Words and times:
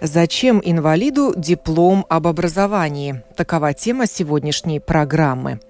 Зачем 0.00 0.60
инвалиду 0.64 1.34
диплом 1.36 2.06
об 2.08 2.26
образовании? 2.26 3.22
Такова 3.36 3.74
тема 3.74 4.06
сегодняшней 4.06 4.80
программы. 4.80 5.60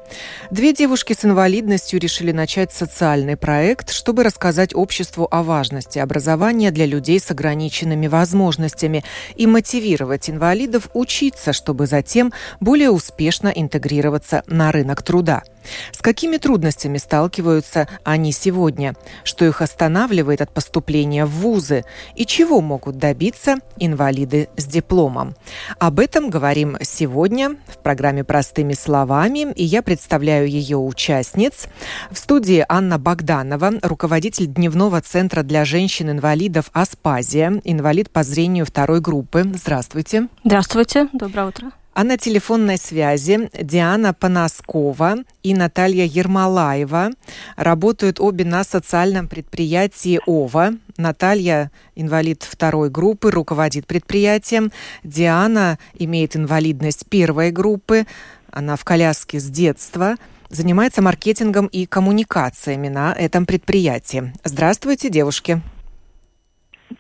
Две 0.51 0.73
девушки 0.73 1.13
с 1.13 1.25
инвалидностью 1.25 1.99
решили 1.99 2.33
начать 2.33 2.73
социальный 2.73 3.37
проект, 3.37 3.91
чтобы 3.91 4.23
рассказать 4.23 4.75
обществу 4.75 5.27
о 5.31 5.43
важности 5.43 5.99
образования 5.99 6.71
для 6.71 6.87
людей 6.87 7.19
с 7.19 7.31
ограниченными 7.31 8.07
возможностями 8.07 9.05
и 9.35 9.47
мотивировать 9.47 10.31
инвалидов 10.31 10.89
учиться, 10.95 11.53
чтобы 11.53 11.87
затем 11.87 12.33
более 12.61 12.91
успешно 12.91 13.49
интегрироваться 13.49 14.43
на 14.47 14.71
рынок 14.73 15.03
труда. 15.03 15.43
С 15.91 16.01
какими 16.01 16.37
трудностями 16.37 16.99
сталкиваются 16.99 17.89
они 18.05 18.31
сегодня? 18.31 18.95
Что 19.25 19.45
их 19.45 19.61
останавливает 19.63 20.41
от 20.41 20.53
поступления 20.53 21.25
в 21.25 21.31
вузы? 21.31 21.85
И 22.15 22.25
чего 22.25 22.61
могут 22.61 22.99
добиться 22.99 23.57
инвалиды 23.79 23.86
с 23.95 24.65
дипломом? 24.65 25.35
Об 25.79 26.01
этом 26.01 26.31
говорим 26.31 26.77
сегодня 26.81 27.57
в 27.67 27.79
программе 27.83 28.25
«Простыми 28.25 28.73
словами», 28.73 29.53
и 29.55 29.65
я 29.65 29.83
представляю 29.83 30.49
ее 30.49 30.77
участниц. 30.77 31.69
В 32.11 32.19
студии 32.19 32.65
Анна 32.69 32.99
Богданова, 32.99 33.75
руководитель 33.83 34.47
дневного 34.47 35.01
центра 35.01 35.43
для 35.43 35.65
женщин-инвалидов 35.65 36.71
«Аспазия», 36.73 37.61
инвалид 37.65 38.11
по 38.11 38.23
зрению 38.23 38.67
второй 38.67 39.01
группы. 39.01 39.45
Здравствуйте. 39.55 40.29
Здравствуйте, 40.45 41.09
доброе 41.13 41.47
утро. 41.47 41.73
А 41.97 42.05
на 42.05 42.19
телефонной 42.19 42.77
связи 42.77 43.49
Диана 43.59 44.13
Паноскова 44.13 45.15
и 45.43 45.55
Наталья 45.55 46.05
Ермолаева 46.05 47.13
работают 47.57 48.21
обе 48.21 48.45
на 48.45 48.65
социальном 48.65 49.29
предприятии 49.29 50.21
ОВА. 50.27 50.75
Наталья– 50.99 51.71
инвалид 51.95 52.43
второй 52.43 52.91
группы, 52.91 53.31
руководит 53.31 53.87
предприятием. 53.87 54.73
Диана 55.05 55.79
имеет 55.95 56.37
инвалидность 56.37 57.09
первой 57.09 57.51
группы. 57.51 58.05
Она 58.51 58.77
в 58.77 58.85
коляске 58.85 59.41
с 59.41 59.49
детства– 59.49 60.17
занимается 60.51 61.01
маркетингом 61.01 61.67
и 61.67 61.87
коммуникациями 61.87 62.89
на 62.89 63.15
этом 63.15 63.47
предприятии. 63.47 64.33
Здравствуйте, 64.45 65.09
девушки. 65.09 65.63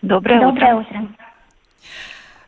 Доброе, 0.00 0.40
Доброе 0.40 0.74
утро. 0.74 0.96
утро. 0.98 1.25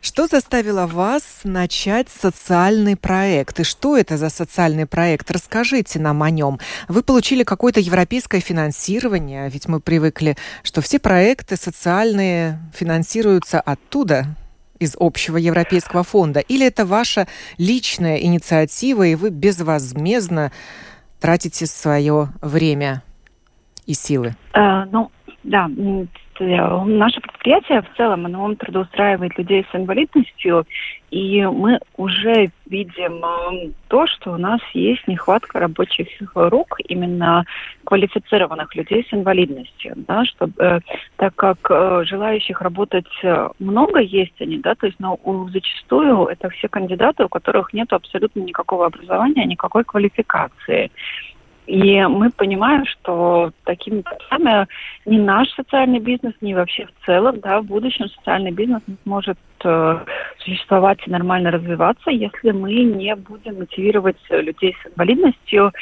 Что 0.00 0.27
заставило 0.27 0.86
вас 0.86 1.41
начать 1.44 2.08
социальный 2.08 2.96
проект? 2.96 3.60
И 3.60 3.64
что 3.64 3.96
это 3.96 4.16
за 4.16 4.30
социальный 4.30 4.86
проект? 4.86 5.30
Расскажите 5.30 5.98
нам 5.98 6.22
о 6.22 6.30
нем. 6.30 6.60
Вы 6.86 7.02
получили 7.02 7.42
какое-то 7.42 7.80
европейское 7.80 8.40
финансирование, 8.40 9.50
ведь 9.50 9.66
мы 9.66 9.80
привыкли, 9.80 10.36
что 10.62 10.80
все 10.80 10.98
проекты 10.98 11.56
социальные 11.56 12.60
финансируются 12.74 13.60
оттуда, 13.60 14.27
из 14.78 14.96
общего 14.98 15.36
европейского 15.36 16.02
фонда? 16.05 16.40
Или 16.40 16.66
это 16.66 16.86
ваша 16.86 17.27
личная 17.56 18.16
инициатива, 18.18 19.02
и 19.02 19.14
вы 19.14 19.30
безвозмездно 19.30 20.52
тратите 21.20 21.66
свое 21.66 22.28
время 22.40 23.02
и 23.86 23.94
силы? 23.94 24.36
Э, 24.55 24.84
ну, 24.84 25.11
да, 25.42 25.68
Э, 26.40 26.84
наше 26.84 27.20
предприятие 27.20 27.82
в 27.82 27.96
целом, 27.96 28.26
оно 28.26 28.54
трудоустраивает 28.54 29.36
людей 29.38 29.66
с 29.70 29.74
инвалидностью, 29.74 30.64
и 31.10 31.44
мы 31.44 31.80
уже 31.96 32.50
видим 32.66 33.24
э, 33.24 33.70
то, 33.88 34.06
что 34.06 34.32
у 34.32 34.36
нас 34.36 34.60
есть 34.74 35.06
нехватка 35.08 35.58
рабочих 35.58 36.08
рук, 36.34 36.78
именно 36.86 37.44
квалифицированных 37.84 38.74
людей 38.76 39.06
с 39.08 39.14
инвалидностью, 39.14 39.94
да, 39.96 40.24
чтобы, 40.24 40.52
э, 40.62 40.80
так 41.16 41.34
как 41.34 41.58
желающих 42.06 42.60
работать 42.60 43.06
много 43.58 44.00
есть 44.00 44.40
они, 44.40 44.58
да, 44.58 44.74
то 44.74 44.86
есть, 44.86 44.98
но 45.00 45.18
зачастую 45.52 46.26
это 46.26 46.50
все 46.50 46.68
кандидаты, 46.68 47.24
у 47.24 47.28
которых 47.28 47.72
нет 47.72 47.92
абсолютно 47.92 48.40
никакого 48.40 48.86
образования, 48.86 49.44
никакой 49.44 49.84
квалификации. 49.84 50.90
И 51.68 52.02
мы 52.06 52.30
понимаем, 52.30 52.86
что 52.86 53.52
такими 53.64 54.01
путями 54.01 54.67
ни 55.05 55.18
наш 55.18 55.51
социальный 55.51 55.98
бизнес, 55.98 56.33
ни 56.40 56.55
вообще 56.55 56.86
в 56.86 57.05
целом, 57.05 57.40
да, 57.40 57.61
в 57.61 57.67
будущем 57.67 58.08
социальный 58.08 58.52
бизнес 58.52 58.80
не 58.86 58.96
сможет 59.02 59.39
э, 59.62 59.98
существовать 60.39 60.98
и 61.06 61.11
нормально 61.11 61.51
развиваться, 61.51 62.11
если 62.11 62.52
мы 62.52 62.73
не 62.73 63.14
будем 63.17 63.58
мотивировать 63.58 64.17
людей 64.30 64.74
с 64.83 64.86
инвалидностью 64.89 65.73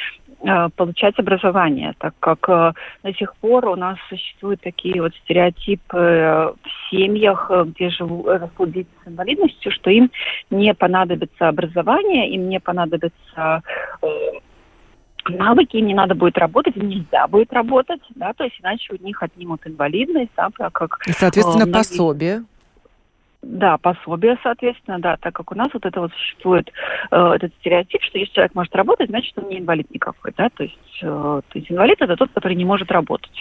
э, 0.41 0.69
получать 0.75 1.17
образование, 1.19 1.93
так 1.99 2.13
как 2.19 2.49
э, 2.49 2.73
до 3.03 3.13
сих 3.13 3.33
пор 3.37 3.69
у 3.69 3.77
нас 3.77 3.97
существуют 4.09 4.59
такие 4.59 5.01
вот 5.01 5.15
стереотипы 5.23 5.97
э, 5.97 6.47
в 6.51 6.89
семьях, 6.91 7.49
где 7.67 7.91
живут, 7.91 8.27
растут 8.27 8.73
дети 8.73 8.89
с 9.05 9.07
инвалидностью, 9.07 9.71
что 9.71 9.89
им 9.89 10.11
не 10.49 10.73
понадобится 10.73 11.47
образование, 11.47 12.29
им 12.29 12.49
не 12.49 12.59
понадобится 12.59 13.61
э, 14.01 14.07
навыки, 15.35 15.77
им 15.77 15.87
не 15.87 15.93
надо 15.93 16.15
будет 16.15 16.37
работать, 16.37 16.75
нельзя 16.75 17.27
будет 17.27 17.51
работать, 17.53 18.01
да, 18.15 18.33
то 18.33 18.43
есть 18.43 18.59
иначе 18.59 18.93
у 18.93 19.03
них 19.03 19.21
отнимут 19.21 19.65
инвалидность, 19.65 20.31
да, 20.35 20.49
как... 20.71 20.99
И, 21.07 21.11
соответственно, 21.11 21.63
э, 21.63 21.65
многие... 21.65 21.73
пособие. 21.73 22.43
Да, 23.49 23.77
пособие, 23.77 24.37
соответственно, 24.43 24.99
да, 24.99 25.15
так 25.15 25.33
как 25.33 25.53
у 25.53 25.55
нас 25.55 25.69
вот 25.73 25.85
это 25.85 26.01
вот 26.01 26.11
существует 26.11 26.69
э, 27.11 27.31
этот 27.35 27.53
стереотип, 27.59 28.03
что 28.03 28.17
если 28.17 28.33
человек 28.33 28.55
может 28.55 28.75
работать, 28.75 29.09
значит 29.09 29.37
он 29.37 29.47
не 29.47 29.59
инвалид 29.59 29.89
никакой, 29.89 30.33
да, 30.35 30.49
то 30.49 30.63
есть, 30.63 30.99
э, 31.01 31.05
то 31.05 31.43
есть 31.53 31.71
инвалид 31.71 32.01
это 32.01 32.17
тот, 32.17 32.29
который 32.33 32.55
не 32.55 32.65
может 32.65 32.91
работать. 32.91 33.31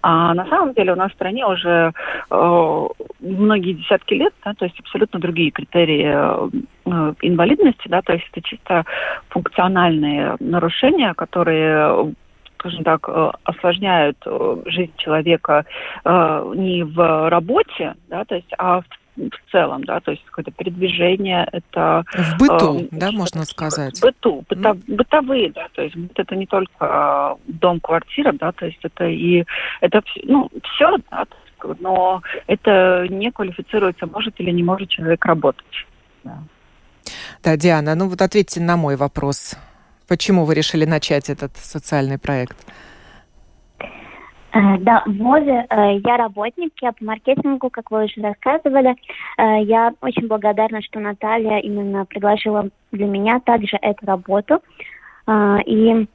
А 0.00 0.32
на 0.34 0.46
самом 0.46 0.74
деле 0.74 0.92
у 0.92 0.96
нас 0.96 1.10
в 1.10 1.14
стране 1.16 1.44
уже 1.44 1.92
э, 2.30 2.86
многие 3.18 3.72
десятки 3.72 4.14
лет, 4.14 4.32
да, 4.44 4.54
то 4.54 4.64
есть 4.64 4.78
абсолютно 4.78 5.18
другие 5.18 5.50
критерии 5.50 6.06
э, 6.06 7.14
инвалидности, 7.22 7.88
да, 7.88 8.00
то 8.02 8.12
есть 8.12 8.28
это 8.30 8.40
чисто 8.42 8.84
функциональные 9.28 10.36
нарушения, 10.38 11.14
которые 11.14 12.14
скажем 12.58 12.84
так, 12.84 13.08
э, 13.08 13.30
осложняют 13.44 14.18
э, 14.24 14.56
жизнь 14.66 14.92
человека 14.98 15.64
э, 16.04 16.52
не 16.56 16.82
в 16.84 17.28
работе, 17.28 17.94
да, 18.08 18.24
то 18.24 18.34
есть, 18.34 18.52
а 18.58 18.80
в 18.80 18.84
в 19.18 19.50
целом, 19.50 19.84
да, 19.84 20.00
то 20.00 20.12
есть 20.12 20.24
какое-то 20.24 20.50
передвижение, 20.52 21.48
это... 21.52 22.04
В 22.12 22.38
быту, 22.38 22.80
э, 22.80 22.88
да, 22.90 23.10
можно 23.12 23.44
сказать? 23.44 23.98
В 23.98 24.02
быту, 24.02 24.44
быто, 24.48 24.70
mm. 24.70 24.96
бытовые, 24.96 25.52
да, 25.52 25.68
то 25.72 25.82
есть 25.82 25.96
это 26.14 26.36
не 26.36 26.46
только 26.46 27.36
дом, 27.46 27.80
квартира, 27.80 28.32
да, 28.32 28.52
то 28.52 28.66
есть 28.66 28.78
это 28.82 29.06
и, 29.06 29.44
это, 29.80 30.02
ну, 30.24 30.50
все, 30.62 30.96
да, 31.10 31.26
но 31.80 32.22
это 32.46 33.06
не 33.08 33.30
квалифицируется, 33.30 34.06
может 34.06 34.38
или 34.40 34.50
не 34.50 34.62
может 34.62 34.88
человек 34.88 35.24
работать. 35.24 35.86
Да. 36.24 36.38
Да, 37.42 37.56
Диана, 37.56 37.94
ну 37.94 38.08
вот 38.08 38.22
ответьте 38.22 38.60
на 38.60 38.76
мой 38.76 38.96
вопрос. 38.96 39.56
Почему 40.06 40.44
вы 40.44 40.54
решили 40.54 40.84
начать 40.84 41.30
этот 41.30 41.56
социальный 41.56 42.18
проект? 42.18 42.56
Э, 44.52 44.78
да, 44.78 45.02
в 45.04 45.34
э, 45.34 45.98
я 46.04 46.16
работник, 46.16 46.72
я 46.80 46.92
по 46.92 47.04
маркетингу, 47.04 47.68
как 47.70 47.90
вы 47.90 48.04
уже 48.04 48.20
рассказывали. 48.22 48.96
Э, 49.36 49.62
я 49.62 49.92
очень 50.00 50.26
благодарна, 50.26 50.80
что 50.82 51.00
Наталья 51.00 51.58
именно 51.58 52.06
предложила 52.06 52.68
для 52.92 53.06
меня 53.06 53.40
также 53.40 53.76
эту 53.80 54.06
работу. 54.06 54.62
И 55.66 56.06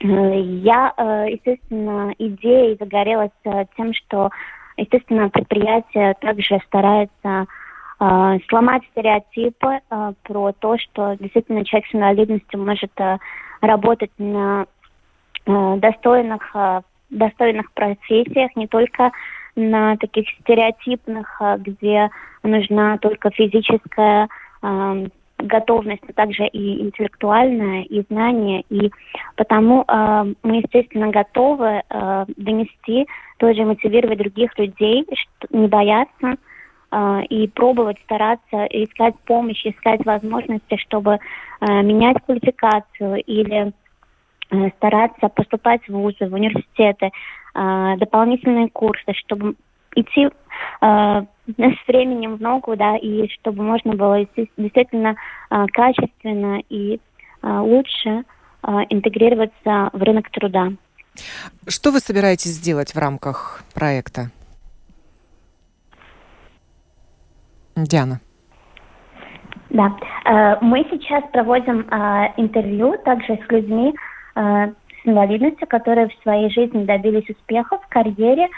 я, 0.00 0.92
естественно, 1.26 2.12
идеей 2.18 2.76
загорелась 2.78 3.30
тем, 3.74 3.94
что, 3.94 4.28
естественно, 4.76 5.30
предприятие 5.30 6.12
также 6.20 6.60
старается 6.66 7.46
сломать 8.50 8.82
стереотипы 8.90 9.80
про 10.24 10.52
то, 10.52 10.76
что 10.76 11.14
действительно 11.14 11.64
человек 11.64 11.88
с 11.88 11.94
инвалидностью 11.94 12.62
может 12.62 12.92
работать 13.62 14.10
на 14.18 14.66
достойных 15.46 16.54
достойных 17.14 17.72
профессиях, 17.72 18.54
не 18.56 18.66
только 18.66 19.12
на 19.56 19.96
таких 19.96 20.28
стереотипных, 20.40 21.40
а, 21.40 21.58
где 21.58 22.10
нужна 22.42 22.98
только 22.98 23.30
физическая 23.30 24.28
э, 24.62 25.06
готовность, 25.38 26.02
но 26.06 26.12
также 26.14 26.46
и 26.46 26.82
интеллектуальная, 26.82 27.82
и 27.82 28.04
знание. 28.10 28.64
И 28.68 28.90
потому 29.36 29.84
э, 29.86 30.34
мы, 30.42 30.56
естественно, 30.56 31.08
готовы 31.08 31.82
э, 31.88 32.24
донести, 32.36 33.06
тоже 33.38 33.64
мотивировать 33.64 34.18
других 34.18 34.58
людей, 34.58 35.06
что, 35.12 35.56
не 35.56 35.68
бояться, 35.68 36.36
и 37.28 37.48
пробовать 37.48 37.96
стараться 38.04 38.66
искать 38.66 39.16
помощь, 39.24 39.66
искать 39.66 40.04
возможности, 40.04 40.76
чтобы 40.76 41.18
менять 41.60 42.18
квалификацию 42.24 43.20
или 43.24 43.72
стараться 44.76 45.28
поступать 45.28 45.82
в 45.88 45.92
вузы, 45.92 46.28
в 46.28 46.34
университеты, 46.34 47.10
дополнительные 47.54 48.68
курсы, 48.68 49.12
чтобы 49.14 49.54
идти 49.94 50.28
с 50.80 51.86
временем 51.86 52.36
в 52.36 52.40
ногу, 52.40 52.76
да, 52.76 52.96
и 52.96 53.28
чтобы 53.28 53.62
можно 53.62 53.94
было 53.94 54.26
действительно 54.56 55.14
качественно 55.72 56.60
и 56.68 56.98
лучше 57.42 58.24
интегрироваться 58.88 59.90
в 59.92 60.02
рынок 60.02 60.30
труда. 60.30 60.72
Что 61.68 61.92
вы 61.92 62.00
собираетесь 62.00 62.50
сделать 62.50 62.94
в 62.94 62.98
рамках 62.98 63.62
проекта? 63.74 64.30
Диана. 67.76 68.20
Да, 69.70 69.92
э, 70.24 70.56
мы 70.60 70.86
сейчас 70.90 71.24
проводим 71.32 71.80
э, 71.80 72.32
интервью 72.36 72.96
также 73.04 73.36
с 73.36 73.50
людьми 73.50 73.92
э, 73.92 73.94
с 74.34 74.74
инвалидностью, 75.04 75.66
которые 75.68 76.08
в 76.08 76.22
своей 76.22 76.50
жизни 76.50 76.84
добились 76.84 77.28
успехов 77.28 77.82
в 77.82 77.88
карьере, 77.88 78.48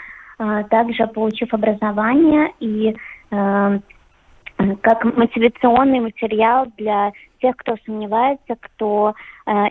также 0.69 1.07
получив 1.07 1.53
образование 1.53 2.51
и 2.59 2.95
как 3.29 5.03
мотивационный 5.03 5.99
материал 5.99 6.67
для 6.77 7.11
тех, 7.41 7.55
кто 7.57 7.75
сомневается, 7.85 8.55
кто 8.59 9.13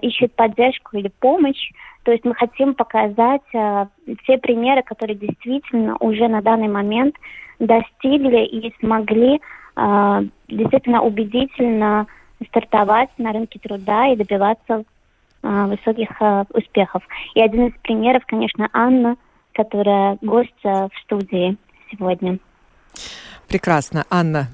ищет 0.00 0.34
поддержку 0.34 0.96
или 0.96 1.10
помощь. 1.20 1.70
То 2.06 2.12
есть 2.12 2.24
мы 2.24 2.36
хотим 2.36 2.74
показать 2.74 3.42
э, 3.52 3.86
те 4.28 4.38
примеры, 4.38 4.82
которые 4.84 5.16
действительно 5.16 5.96
уже 5.98 6.28
на 6.28 6.40
данный 6.40 6.68
момент 6.68 7.16
достигли 7.58 8.44
и 8.44 8.72
смогли 8.78 9.40
э, 9.76 10.22
действительно 10.46 11.02
убедительно 11.02 12.06
стартовать 12.46 13.10
на 13.18 13.32
рынке 13.32 13.58
труда 13.58 14.06
и 14.06 14.16
добиваться 14.16 14.84
э, 14.84 14.84
высоких 15.66 16.10
э, 16.20 16.44
успехов. 16.50 17.02
И 17.34 17.40
один 17.40 17.68
из 17.68 17.74
примеров, 17.82 18.22
конечно, 18.26 18.68
Анна, 18.72 19.16
которая 19.52 20.18
гость 20.20 20.62
в 20.62 20.90
студии 21.04 21.56
сегодня. 21.90 22.38
Прекрасно. 23.48 24.04
Анна, 24.10 24.48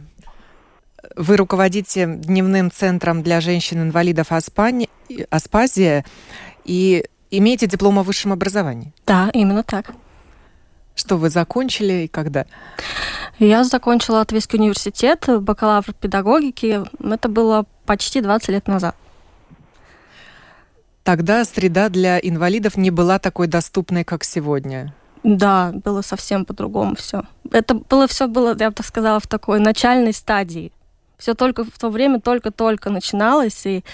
вы 1.16 1.36
руководите 1.36 2.06
дневным 2.06 2.70
центром 2.70 3.22
для 3.22 3.40
женщин-инвалидов 3.40 4.32
Аспани... 4.32 4.88
Аспазия. 5.30 6.04
И 6.64 7.04
имеете 7.30 7.66
диплом 7.66 7.98
о 7.98 8.02
высшем 8.02 8.32
образовании? 8.32 8.92
Да, 9.06 9.30
именно 9.32 9.62
так. 9.62 9.92
Что 10.94 11.16
вы 11.16 11.30
закончили 11.30 12.04
и 12.04 12.08
когда? 12.08 12.46
Я 13.38 13.64
закончила 13.64 14.16
Латвийский 14.16 14.58
университет, 14.58 15.24
бакалавр 15.26 15.92
педагогики. 15.94 16.80
Это 17.02 17.28
было 17.28 17.64
почти 17.86 18.20
20 18.20 18.48
лет 18.50 18.68
назад. 18.68 18.94
Тогда 21.04 21.44
среда 21.44 21.88
для 21.88 22.18
инвалидов 22.18 22.76
не 22.76 22.90
была 22.90 23.18
такой 23.18 23.48
доступной, 23.48 24.04
как 24.04 24.22
сегодня. 24.22 24.94
Да, 25.24 25.72
было 25.72 26.02
совсем 26.02 26.44
по-другому 26.44 26.96
все. 26.96 27.22
Это 27.50 27.74
было 27.74 28.06
все 28.06 28.26
было, 28.26 28.56
я 28.58 28.70
бы 28.70 28.74
так 28.74 28.86
сказала, 28.86 29.20
в 29.20 29.26
такой 29.26 29.60
начальной 29.60 30.12
стадии. 30.12 30.72
Все 31.18 31.34
только 31.34 31.64
в 31.64 31.78
то 31.78 31.90
время 31.90 32.20
только-только 32.20 32.90
начиналось, 32.90 33.64
и 33.66 33.84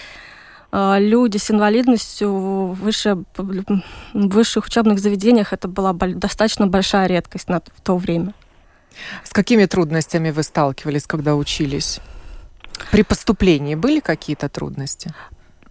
а, 0.71 0.97
люди 0.99 1.37
с 1.37 1.51
инвалидностью 1.51 2.31
в, 2.31 2.73
выше, 2.73 3.23
в 3.35 3.83
высших 4.13 4.65
учебных 4.65 4.99
заведениях 4.99 5.53
это 5.53 5.67
была 5.67 5.93
достаточно 5.93 6.67
большая 6.67 7.07
редкость 7.07 7.49
на, 7.49 7.59
в 7.59 7.81
то 7.81 7.97
время. 7.97 8.33
С 9.23 9.31
какими 9.31 9.65
трудностями 9.65 10.31
вы 10.31 10.43
сталкивались, 10.43 11.05
когда 11.05 11.35
учились? 11.35 11.99
При 12.91 13.03
поступлении 13.03 13.75
были 13.75 13.99
какие-то 13.99 14.49
трудности? 14.49 15.13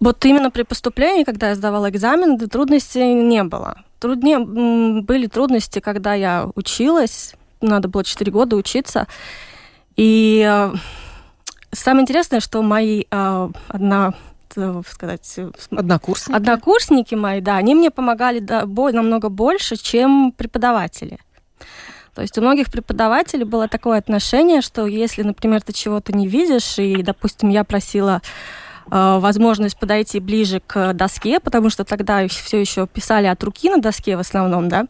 Вот 0.01 0.25
именно 0.25 0.51
при 0.51 0.63
поступлении, 0.63 1.25
когда 1.25 1.49
я 1.49 1.55
сдавала 1.55 1.91
экзамен, 1.91 2.39
трудностей 2.49 3.15
не 3.15 3.43
было. 3.43 3.83
Труднее 3.99 4.39
были 4.39 5.27
трудности, 5.27 5.81
когда 5.81 6.15
я 6.15 6.49
училась, 6.55 7.35
надо 7.61 7.89
было 7.89 8.05
4 8.05 8.31
года 8.31 8.55
учиться. 8.57 9.09
И 9.97 10.47
э, 10.49 10.73
самое 11.73 12.03
интересное, 12.03 12.39
что 12.39 12.63
мои 12.63 13.05
э, 13.11 13.49
одна 13.67 14.15
Э, 14.57 14.83
сказать... 14.89 15.39
Однокурсники? 15.71 16.37
Однокурсники 16.37 17.15
мои, 17.15 17.41
да, 17.41 17.57
они 17.57 17.75
мне 17.75 17.91
помогали 17.91 18.41
намного 18.41 19.29
больше, 19.29 19.77
чем 19.77 20.33
преподаватели. 20.37 21.19
То 22.15 22.23
есть 22.23 22.37
у 22.37 22.41
многих 22.41 22.71
преподавателей 22.71 23.45
было 23.45 23.69
такое 23.69 23.99
отношение, 23.99 24.61
что 24.61 24.87
если, 24.87 25.23
например, 25.23 25.63
ты 25.63 25.73
чего-то 25.73 26.13
не 26.17 26.27
видишь, 26.27 26.79
и, 26.79 27.03
допустим, 27.03 27.49
я 27.51 27.63
просила 27.63 28.23
возможность 28.91 29.79
подойти 29.79 30.21
ближе 30.21 30.61
к 30.67 30.93
доске, 30.95 31.41
потому 31.41 31.71
что 31.71 31.85
тогда 31.85 32.27
все 32.29 32.61
еще 32.61 32.87
писали 32.87 33.27
от 33.27 33.43
руки 33.45 33.69
на 33.71 33.81
доске 33.81 34.17
в 34.17 34.21
основном, 34.21 34.69
да, 34.69 34.87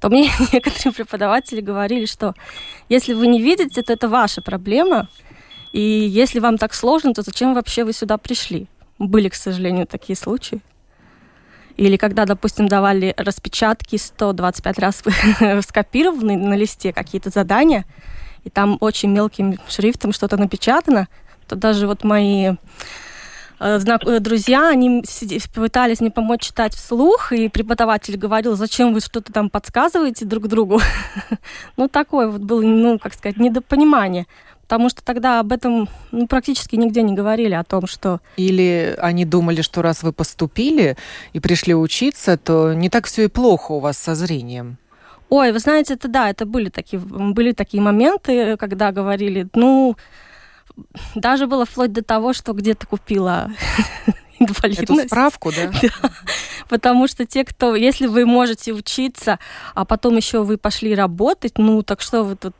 то 0.00 0.08
мне 0.08 0.30
некоторые 0.52 0.92
преподаватели 0.92 1.60
говорили, 1.60 2.06
что 2.06 2.34
если 2.88 3.14
вы 3.14 3.26
не 3.26 3.40
видите, 3.40 3.82
то 3.82 3.92
это 3.92 4.08
ваша 4.08 4.42
проблема, 4.42 5.08
и 5.72 5.80
если 5.80 6.40
вам 6.40 6.58
так 6.58 6.74
сложно, 6.74 7.14
то 7.14 7.22
зачем 7.22 7.54
вообще 7.54 7.84
вы 7.84 7.92
сюда 7.92 8.18
пришли? 8.18 8.66
Были, 8.98 9.28
к 9.28 9.34
сожалению, 9.34 9.86
такие 9.86 10.16
случаи. 10.16 10.60
Или 11.76 11.96
когда, 11.96 12.24
допустим, 12.24 12.66
давали 12.66 13.14
распечатки 13.16 13.96
125 13.96 14.78
раз 14.78 15.02
скопированные 15.62 16.36
на 16.36 16.54
листе 16.54 16.92
какие-то 16.92 17.30
задания, 17.30 17.84
и 18.44 18.50
там 18.50 18.78
очень 18.80 19.10
мелким 19.10 19.58
шрифтом 19.68 20.12
что-то 20.12 20.36
напечатано, 20.36 21.06
то 21.46 21.54
даже 21.54 21.86
вот 21.86 22.02
мои 22.02 22.56
э, 23.60 23.78
э, 24.06 24.20
друзья, 24.20 24.68
они 24.68 25.02
пытались 25.54 26.00
мне 26.00 26.10
помочь 26.10 26.42
читать 26.42 26.74
вслух, 26.74 27.32
и 27.32 27.48
преподаватель 27.48 28.16
говорил, 28.16 28.56
зачем 28.56 28.92
вы 28.92 29.00
что-то 29.00 29.32
там 29.32 29.50
подсказываете 29.50 30.24
друг 30.24 30.48
другу. 30.48 30.80
ну, 31.76 31.88
такое 31.88 32.28
вот 32.28 32.40
было, 32.40 32.62
ну, 32.62 32.98
как 32.98 33.14
сказать, 33.14 33.36
недопонимание 33.38 34.26
потому 34.68 34.90
что 34.90 35.02
тогда 35.02 35.40
об 35.40 35.50
этом 35.50 35.88
ну, 36.12 36.26
практически 36.26 36.76
нигде 36.76 37.00
не 37.00 37.14
говорили 37.14 37.54
о 37.54 37.64
том, 37.64 37.86
что... 37.86 38.20
Или 38.36 38.94
они 38.98 39.24
думали, 39.24 39.62
что 39.62 39.80
раз 39.80 40.02
вы 40.02 40.12
поступили 40.12 40.98
и 41.32 41.40
пришли 41.40 41.74
учиться, 41.74 42.36
то 42.36 42.74
не 42.74 42.90
так 42.90 43.06
все 43.06 43.24
и 43.24 43.28
плохо 43.28 43.72
у 43.72 43.78
вас 43.80 43.96
со 43.96 44.14
зрением. 44.14 44.76
Ой, 45.30 45.52
вы 45.52 45.58
знаете, 45.58 45.94
это 45.94 46.08
да, 46.08 46.28
это 46.28 46.44
были 46.44 46.68
такие, 46.68 47.00
были 47.00 47.52
такие 47.52 47.82
моменты, 47.82 48.58
когда 48.58 48.92
говорили, 48.92 49.48
ну, 49.54 49.96
даже 51.14 51.46
было 51.46 51.64
вплоть 51.64 51.92
до 51.92 52.02
того, 52.02 52.32
что 52.32 52.52
где-то 52.52 52.86
купила 52.86 53.50
инвалидность. 54.38 54.90
Эту 54.90 55.06
справку, 55.06 55.52
да? 55.52 55.70
да? 55.82 56.10
Потому 56.68 57.08
что 57.08 57.26
те, 57.26 57.44
кто, 57.44 57.74
если 57.74 58.06
вы 58.06 58.26
можете 58.26 58.72
учиться, 58.72 59.38
а 59.74 59.84
потом 59.84 60.16
еще 60.16 60.42
вы 60.42 60.58
пошли 60.58 60.94
работать, 60.94 61.58
ну 61.58 61.82
так 61.82 62.00
что 62.00 62.22
вы 62.24 62.36
тут 62.36 62.54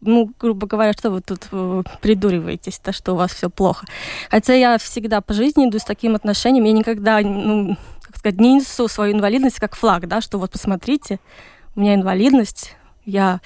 ну, 0.00 0.30
грубо 0.38 0.66
говоря, 0.66 0.92
что 0.92 1.10
вы 1.10 1.20
тут 1.20 1.48
э, 1.50 1.82
придуриваетесь, 2.00 2.78
то, 2.78 2.92
что 2.92 3.14
у 3.14 3.16
вас 3.16 3.32
все 3.32 3.50
плохо. 3.50 3.84
Хотя 4.30 4.54
я 4.54 4.78
всегда 4.78 5.20
по 5.20 5.34
жизни 5.34 5.68
иду 5.68 5.80
с 5.80 5.84
таким 5.84 6.14
отношением, 6.14 6.64
я 6.64 6.72
никогда, 6.72 7.18
ну, 7.20 7.76
как 8.02 8.16
сказать, 8.16 8.38
не 8.38 8.54
несу 8.54 8.86
свою 8.86 9.14
инвалидность 9.14 9.58
как 9.58 9.74
флаг, 9.74 10.06
да, 10.06 10.20
что 10.20 10.38
вот 10.38 10.52
посмотрите, 10.52 11.18
у 11.74 11.80
меня 11.80 11.94
инвалидность, 11.94 12.76
я, 13.04 13.40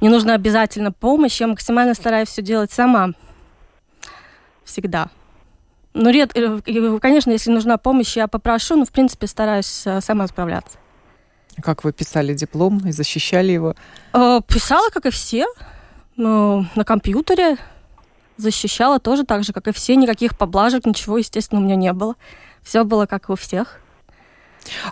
мне 0.00 0.10
нужна 0.10 0.34
обязательно 0.34 0.90
помощь, 0.90 1.40
я 1.40 1.46
максимально 1.46 1.94
стараюсь 1.94 2.28
все 2.28 2.42
делать 2.42 2.72
сама. 2.72 3.10
Всегда. 4.68 5.08
Ну, 5.94 6.10
ред, 6.10 6.32
э, 6.36 6.98
конечно, 7.00 7.30
если 7.30 7.50
нужна 7.50 7.78
помощь, 7.78 8.16
я 8.16 8.28
попрошу, 8.28 8.76
но, 8.76 8.84
в 8.84 8.90
принципе, 8.90 9.26
стараюсь 9.26 9.82
э, 9.86 10.02
сама 10.02 10.26
справляться. 10.26 10.76
Как 11.62 11.84
вы 11.84 11.92
писали 11.92 12.34
диплом 12.34 12.86
и 12.86 12.92
защищали 12.92 13.50
его? 13.50 13.74
Э, 14.12 14.40
писала, 14.46 14.90
как 14.90 15.06
и 15.06 15.10
все, 15.10 15.46
на 16.16 16.84
компьютере. 16.84 17.56
Защищала 18.36 19.00
тоже 19.00 19.24
так 19.24 19.42
же, 19.42 19.52
как 19.52 19.68
и 19.68 19.72
все. 19.72 19.96
Никаких 19.96 20.36
поблажек, 20.36 20.84
ничего, 20.84 21.16
естественно, 21.16 21.60
у 21.60 21.64
меня 21.64 21.76
не 21.76 21.92
было. 21.92 22.14
Все 22.62 22.84
было 22.84 23.06
как 23.06 23.30
у 23.30 23.36
всех. 23.36 23.80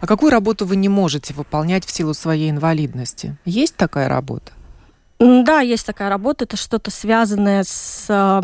А 0.00 0.06
какую 0.06 0.30
работу 0.30 0.64
вы 0.64 0.76
не 0.76 0.88
можете 0.88 1.34
выполнять 1.34 1.84
в 1.84 1.90
силу 1.90 2.14
своей 2.14 2.50
инвалидности? 2.50 3.36
Есть 3.44 3.76
такая 3.76 4.08
работа? 4.08 4.52
Да, 5.18 5.60
есть 5.60 5.84
такая 5.86 6.08
работа. 6.08 6.44
Это 6.44 6.56
что-то 6.56 6.90
связанное 6.90 7.64
с, 7.64 8.06
э, 8.08 8.40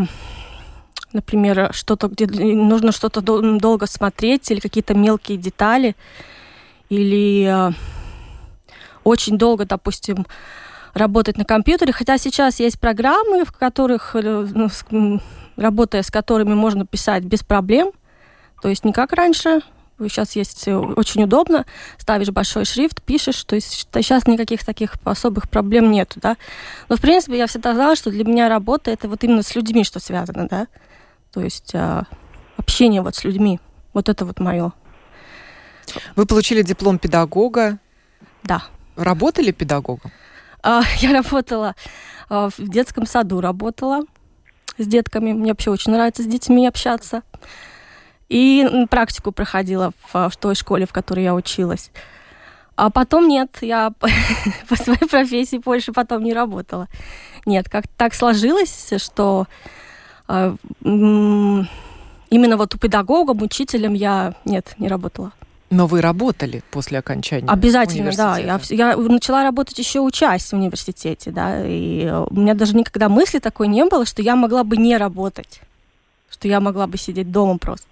например, 1.13 1.71
что-то, 1.73 2.09
где 2.09 2.27
нужно 2.27 2.93
что-то 2.93 3.21
долго 3.21 3.87
смотреть 3.87 4.51
или 4.51 4.61
какие-то 4.61 4.95
мелкие 4.95 5.39
детали, 5.39 5.97
или 6.89 7.47
э, 7.47 7.73
очень 9.05 9.39
долго, 9.39 9.65
допустим, 9.65 10.27
работать 10.95 11.39
на 11.39 11.45
компьютере, 11.45 11.93
хотя 11.93 12.19
сейчас 12.19 12.61
есть 12.61 12.79
программы, 12.79 13.45
в 13.45 13.53
которых, 13.53 14.15
э, 14.15 14.49
ну, 14.91 15.21
работая 15.57 16.03
с 16.03 16.11
которыми 16.11 16.55
можно 16.55 16.87
писать 16.87 17.25
без 17.25 17.43
проблем, 17.43 17.93
то 18.61 18.69
есть 18.69 18.85
не 18.85 18.93
как 18.93 19.13
раньше, 19.13 19.63
Сейчас 20.09 20.37
есть 20.37 20.67
э, 20.69 20.77
очень 20.77 21.25
удобно, 21.25 21.65
ставишь 21.99 22.31
большой 22.31 22.65
шрифт, 22.65 23.03
пишешь, 23.03 23.45
то 23.45 23.55
есть 23.55 23.89
сейчас 23.93 24.27
никаких 24.27 24.65
таких 24.65 24.95
особых 25.05 25.49
проблем 25.49 25.91
нету, 25.91 26.19
да. 26.21 26.37
Но, 26.89 26.97
в 26.97 27.01
принципе, 27.01 27.39
я 27.39 27.47
всегда 27.47 27.75
знала, 27.75 27.97
что 27.97 28.11
для 28.11 28.25
меня 28.25 28.49
работа 28.49 28.91
это 28.91 29.09
вот 29.09 29.23
именно 29.25 29.43
с 29.43 29.55
людьми, 29.55 29.85
что 29.85 30.01
связано, 30.01 30.49
да. 30.49 30.67
То 31.33 31.41
есть 31.41 31.75
а, 31.75 32.05
общение 32.57 33.03
вот 33.03 33.17
с 33.17 33.25
людьми. 33.25 33.61
Вот 33.93 34.09
это 34.09 34.25
вот 34.25 34.39
мое. 34.39 34.73
Вы 36.17 36.27
получили 36.27 36.63
диплом 36.63 36.99
педагога. 36.99 37.79
Да. 38.45 38.63
Работали 38.97 39.51
педагогом? 39.51 40.11
А, 40.63 40.83
я 40.99 41.13
работала 41.13 41.75
а, 42.29 42.51
в 42.51 42.59
детском 42.59 43.07
саду, 43.07 43.41
работала 43.41 44.03
с 44.79 44.87
детками. 44.87 45.33
Мне 45.33 45.53
вообще 45.53 45.71
очень 45.71 45.93
нравится 45.93 46.23
с 46.23 46.27
детьми 46.27 46.67
общаться. 46.67 47.23
И 48.29 48.87
практику 48.89 49.33
проходила 49.33 49.93
в, 50.13 50.31
в 50.31 50.37
той 50.37 50.55
школе, 50.55 50.87
в 50.87 50.93
которой 50.93 51.25
я 51.25 51.35
училась. 51.35 51.91
А 52.77 52.91
потом 52.91 53.29
нет, 53.29 53.59
я 53.61 53.93
по 54.69 54.77
своей 54.77 55.07
профессии 55.07 55.59
больше 55.59 55.93
потом 55.93 56.25
не 56.25 56.33
работала. 56.33 56.89
Нет, 57.45 57.69
как 57.69 57.87
так 57.89 58.15
сложилось, 58.15 58.93
что 58.97 59.47
именно 62.33 62.57
вот 62.57 62.75
у 62.75 62.79
педагогом, 62.79 63.43
учителем 63.43 63.95
я 63.95 64.35
нет, 64.45 64.75
не 64.79 64.89
работала. 64.89 65.33
Но 65.71 65.87
вы 65.87 66.03
работали 66.03 66.63
после 66.71 66.99
окончания 66.99 67.49
Обязательно, 67.49 68.13
да. 68.15 68.37
Я, 68.37 68.61
я 68.69 68.97
начала 68.97 69.43
работать 69.43 69.79
еще 69.79 70.01
учась 70.01 70.45
в 70.45 70.53
университете, 70.53 71.31
да, 71.31 71.67
и 71.67 72.11
у 72.29 72.35
меня 72.35 72.55
даже 72.55 72.77
никогда 72.77 73.09
мысли 73.09 73.39
такой 73.39 73.69
не 73.69 73.85
было, 73.87 74.05
что 74.05 74.21
я 74.21 74.37
могла 74.37 74.65
бы 74.65 74.77
не 74.77 74.99
работать, 74.99 75.63
что 76.31 76.47
я 76.47 76.61
могла 76.61 76.87
бы 76.87 76.99
сидеть 76.99 77.33
дома 77.33 77.57
просто. 77.57 77.87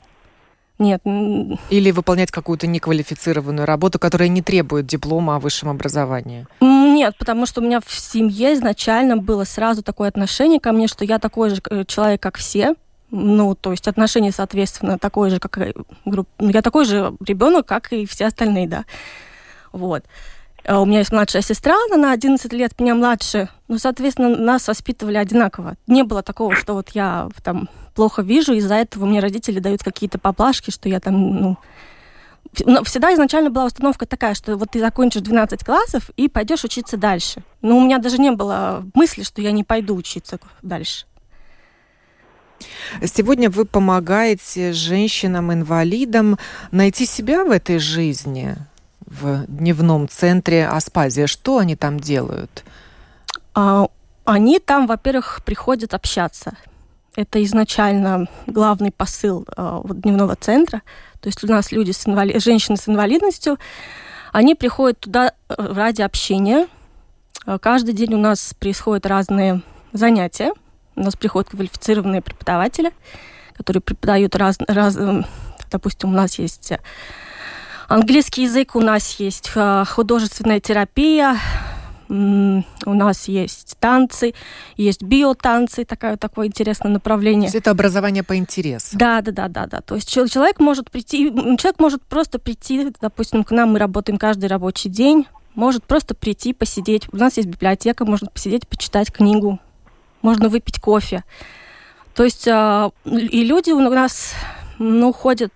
Нет. 0.81 1.03
Или 1.05 1.91
выполнять 1.91 2.31
какую-то 2.31 2.67
неквалифицированную 2.67 3.67
работу, 3.67 3.99
которая 3.99 4.29
не 4.29 4.41
требует 4.41 4.87
диплома 4.87 5.37
о 5.37 5.39
высшем 5.39 5.69
образовании? 5.69 6.47
Нет, 6.61 7.15
потому 7.19 7.45
что 7.45 7.61
у 7.61 7.65
меня 7.65 7.81
в 7.85 7.93
семье 7.93 8.55
изначально 8.55 9.19
было 9.19 9.45
сразу 9.45 9.83
такое 9.83 10.09
отношение 10.09 10.59
ко 10.59 10.73
мне, 10.73 10.89
что 10.89 11.05
я 11.05 11.19
такой 11.19 11.51
же 11.51 11.61
э, 11.69 11.85
человек, 11.85 12.23
как 12.23 12.39
все, 12.39 12.75
ну, 13.11 13.55
то 13.55 13.73
есть 13.73 13.89
отношение, 13.89 14.33
соответственно, 14.33 14.99
такое 14.99 15.29
же, 15.29 15.39
как 15.39 15.59
групп... 16.07 16.29
Ну, 16.39 16.49
я 16.49 16.63
такой 16.63 16.87
же 16.87 17.13
ребенок, 17.27 17.67
как 17.67 17.93
и 17.93 18.07
все 18.07 18.27
остальные, 18.27 18.67
да. 18.67 18.85
Вот. 19.73 20.05
А 20.71 20.81
у 20.81 20.85
меня 20.85 21.01
есть 21.01 21.11
младшая 21.11 21.43
сестра, 21.43 21.75
она 21.87 21.97
на 21.97 22.13
11 22.13 22.53
лет 22.53 22.79
меня 22.79 22.95
младше. 22.95 23.49
Ну, 23.67 23.77
соответственно, 23.77 24.37
нас 24.37 24.69
воспитывали 24.69 25.17
одинаково. 25.17 25.75
Не 25.89 26.05
было 26.05 26.23
такого, 26.23 26.55
что 26.55 26.75
вот 26.75 26.91
я 26.91 27.29
там 27.43 27.69
плохо 27.97 28.23
вижу, 28.23 28.53
из-за 28.53 28.77
этого 28.77 29.05
мне 29.05 29.19
родители 29.19 29.59
дают 29.59 29.83
какие-то 29.83 30.21
поблажки, 30.21 30.71
что 30.71 30.89
я 30.89 31.01
там, 31.01 31.35
ну... 31.41 31.59
Всегда 32.85 33.13
изначально 33.15 33.51
была 33.51 33.65
установка 33.65 34.07
такая, 34.07 34.35
что 34.35 34.57
вот 34.57 34.71
ты 34.71 34.79
закончишь 34.79 35.23
12 35.23 35.65
классов 35.65 36.09
и 36.17 36.29
пойдешь 36.29 36.63
учиться 36.63 36.97
дальше. 36.97 37.43
Но 37.63 37.77
у 37.77 37.81
меня 37.81 37.99
даже 37.99 38.19
не 38.19 38.31
было 38.31 38.85
мысли, 38.95 39.25
что 39.25 39.43
я 39.43 39.51
не 39.51 39.65
пойду 39.65 39.97
учиться 39.97 40.39
дальше. 40.63 41.05
Сегодня 43.03 43.51
вы 43.51 43.65
помогаете 43.65 44.73
женщинам-инвалидам 44.73 46.39
найти 46.71 47.07
себя 47.07 47.45
в 47.45 47.51
этой 47.51 47.81
жизни 47.81 48.57
в 49.11 49.45
дневном 49.49 50.09
центре 50.09 50.67
Аспазия. 50.67 51.27
Что 51.27 51.59
они 51.59 51.77
там 51.77 51.99
делают? 51.99 52.65
А, 53.55 53.89
они 54.25 54.61
там, 54.61 54.87
во-первых, 54.87 55.43
приходят 55.45 55.93
общаться. 55.93 56.57
Это 57.17 57.43
изначально 57.45 58.29
главный 58.47 58.93
посыл 58.93 59.45
э, 59.57 59.81
дневного 59.85 60.37
центра. 60.37 60.83
То 61.21 61.29
есть 61.29 61.43
у 61.43 61.49
нас 61.49 61.73
люди 61.73 61.91
с 61.91 62.07
инвали... 62.07 62.39
женщины 62.39 62.77
с 62.77 62.89
инвалидностью, 62.89 63.59
они 64.33 64.55
приходят 64.55 65.01
туда 65.01 65.33
э, 65.49 65.55
ради 65.59 66.03
общения. 66.03 66.69
Каждый 67.61 67.95
день 67.95 68.15
у 68.15 68.19
нас 68.19 68.55
происходят 68.59 69.07
разные 69.07 69.63
занятия. 69.93 70.53
У 70.95 71.03
нас 71.03 71.17
приходят 71.17 71.51
квалифицированные 71.51 72.23
преподаватели, 72.23 72.93
которые 73.57 73.81
преподают 73.81 74.37
раз, 74.37 74.59
раз, 74.69 74.97
эм, 74.97 75.25
допустим, 75.71 76.11
у 76.11 76.13
нас 76.13 76.39
есть 76.39 76.73
английский 77.91 78.45
язык, 78.45 78.77
у 78.77 78.81
нас 78.81 79.17
есть 79.19 79.51
э, 79.55 79.85
художественная 79.87 80.61
терапия, 80.61 81.37
у 82.09 82.65
нас 82.95 83.29
есть 83.29 83.77
танцы, 83.79 84.35
есть 84.77 85.03
биотанцы, 85.03 85.85
такое, 85.85 86.17
такое 86.17 86.49
интересное 86.49 86.91
направление. 86.91 87.49
То 87.49 87.57
есть 87.57 87.63
это 87.67 87.71
образование 87.71 88.25
по 88.25 88.37
интересу. 88.37 88.99
Да, 88.99 89.21
да, 89.21 89.31
да, 89.31 89.49
да, 89.49 89.67
да. 89.67 89.81
То 89.81 89.95
есть 89.95 90.09
человек 90.09 90.59
может 90.59 90.91
прийти, 90.91 91.33
человек 91.57 91.79
может 91.79 92.03
просто 92.03 92.41
прийти, 92.41 92.93
допустим, 93.01 93.45
к 93.45 93.53
нам 93.53 93.73
мы 93.73 93.79
работаем 93.79 94.19
каждый 94.19 94.47
рабочий 94.47 94.89
день, 94.89 95.29
может 95.55 95.85
просто 95.85 96.17
прийти, 96.17 96.53
посидеть. 96.53 97.09
У 97.13 97.17
нас 97.17 97.37
есть 97.37 97.49
библиотека, 97.49 98.05
можно 98.05 98.27
посидеть, 98.27 98.67
почитать 98.67 99.13
книгу, 99.13 99.61
можно 100.21 100.49
выпить 100.49 100.81
кофе. 100.81 101.23
То 102.17 102.25
есть 102.25 102.49
а, 102.49 102.91
и 103.05 103.45
люди 103.45 103.71
у 103.71 103.79
нас 103.79 104.35
ну, 104.79 105.13
ходят 105.13 105.53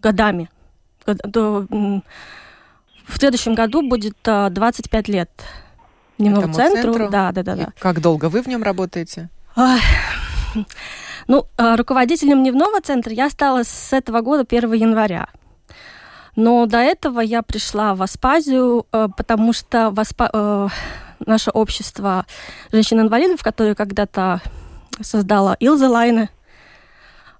годами. 0.00 0.48
В 1.06 2.02
следующем 3.18 3.54
году 3.54 3.86
будет 3.88 4.16
25 4.22 5.08
а, 5.08 5.12
лет 5.12 5.30
дневному 6.18 6.54
центру. 6.54 6.92
центру. 6.92 7.10
Да, 7.10 7.32
да, 7.32 7.42
да, 7.42 7.56
да. 7.56 7.72
Как 7.78 8.00
долго 8.00 8.28
вы 8.28 8.42
в 8.42 8.46
нем 8.46 8.62
работаете? 8.62 9.28
Ну, 11.26 11.46
а, 11.56 11.76
руководителем 11.78 12.42
дневного 12.42 12.82
центра 12.82 13.10
я 13.10 13.30
стала 13.30 13.62
с 13.62 13.94
этого 13.94 14.20
года 14.20 14.44
1 14.46 14.72
января. 14.74 15.28
Но 16.36 16.66
до 16.66 16.78
этого 16.78 17.20
я 17.20 17.42
пришла 17.42 17.94
в 17.94 18.02
Аспазию, 18.02 18.86
потому 18.90 19.54
что 19.54 19.90
в 19.90 20.00
Аспа 20.00 20.70
наше 21.26 21.50
общество 21.50 22.26
женщин-инвалидов, 22.72 23.42
которое 23.42 23.74
когда-то 23.74 24.40
создала 25.00 25.54
Илза 25.54 25.88
Лайне. 25.88 26.28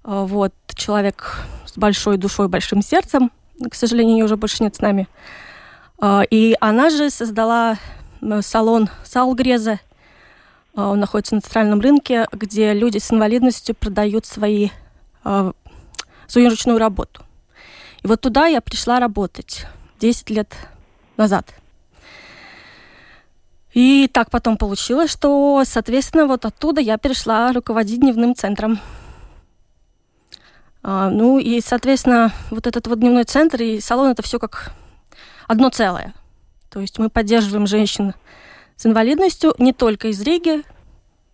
А, 0.03 0.25
вот, 0.25 0.53
человек 0.75 1.37
с 1.65 1.77
большой 1.77 2.17
душой, 2.17 2.47
большим 2.47 2.81
сердцем. 2.81 3.31
К 3.69 3.73
сожалению, 3.73 4.17
ее 4.17 4.25
уже 4.25 4.37
больше 4.37 4.63
нет 4.63 4.75
с 4.75 4.79
нами. 4.79 5.07
А, 5.99 6.23
и 6.29 6.55
она 6.59 6.89
же 6.89 7.09
создала 7.09 7.77
салон 8.41 8.89
Салгреза. 9.03 9.79
А, 10.75 10.89
он 10.89 10.99
находится 10.99 11.35
на 11.35 11.41
центральном 11.41 11.79
рынке, 11.79 12.27
где 12.31 12.73
люди 12.73 12.97
с 12.97 13.11
инвалидностью 13.11 13.75
продают 13.75 14.25
свои, 14.25 14.69
свою 16.27 16.49
ручную 16.49 16.77
работу. 16.79 17.23
И 18.03 18.07
вот 18.07 18.21
туда 18.21 18.47
я 18.47 18.61
пришла 18.61 18.99
работать 18.99 19.65
10 19.99 20.29
лет 20.29 20.53
назад– 21.17 21.53
и 23.75 24.09
так 24.11 24.31
потом 24.31 24.57
получилось, 24.57 25.11
что, 25.11 25.61
соответственно, 25.65 26.27
вот 26.27 26.45
оттуда 26.45 26.79
я 26.79 26.97
перешла 26.97 27.51
руководить 27.51 27.99
дневным 27.99 28.33
центром. 28.33 28.79
А, 30.87 31.09
ну 31.09 31.39
и, 31.39 31.61
соответственно, 31.61 32.31
вот 32.51 32.67
этот 32.67 32.85
вот 32.85 32.99
дневной 32.99 33.23
центр 33.23 33.59
и 33.59 33.79
салон 33.79 34.11
это 34.11 34.21
все 34.21 34.37
как 34.37 34.71
одно 35.47 35.69
целое. 35.69 36.13
То 36.69 36.79
есть 36.79 36.99
мы 36.99 37.09
поддерживаем 37.09 37.65
женщин 37.65 38.13
с 38.75 38.85
инвалидностью 38.85 39.55
не 39.57 39.73
только 39.73 40.09
из 40.09 40.21
Риги, 40.21 40.61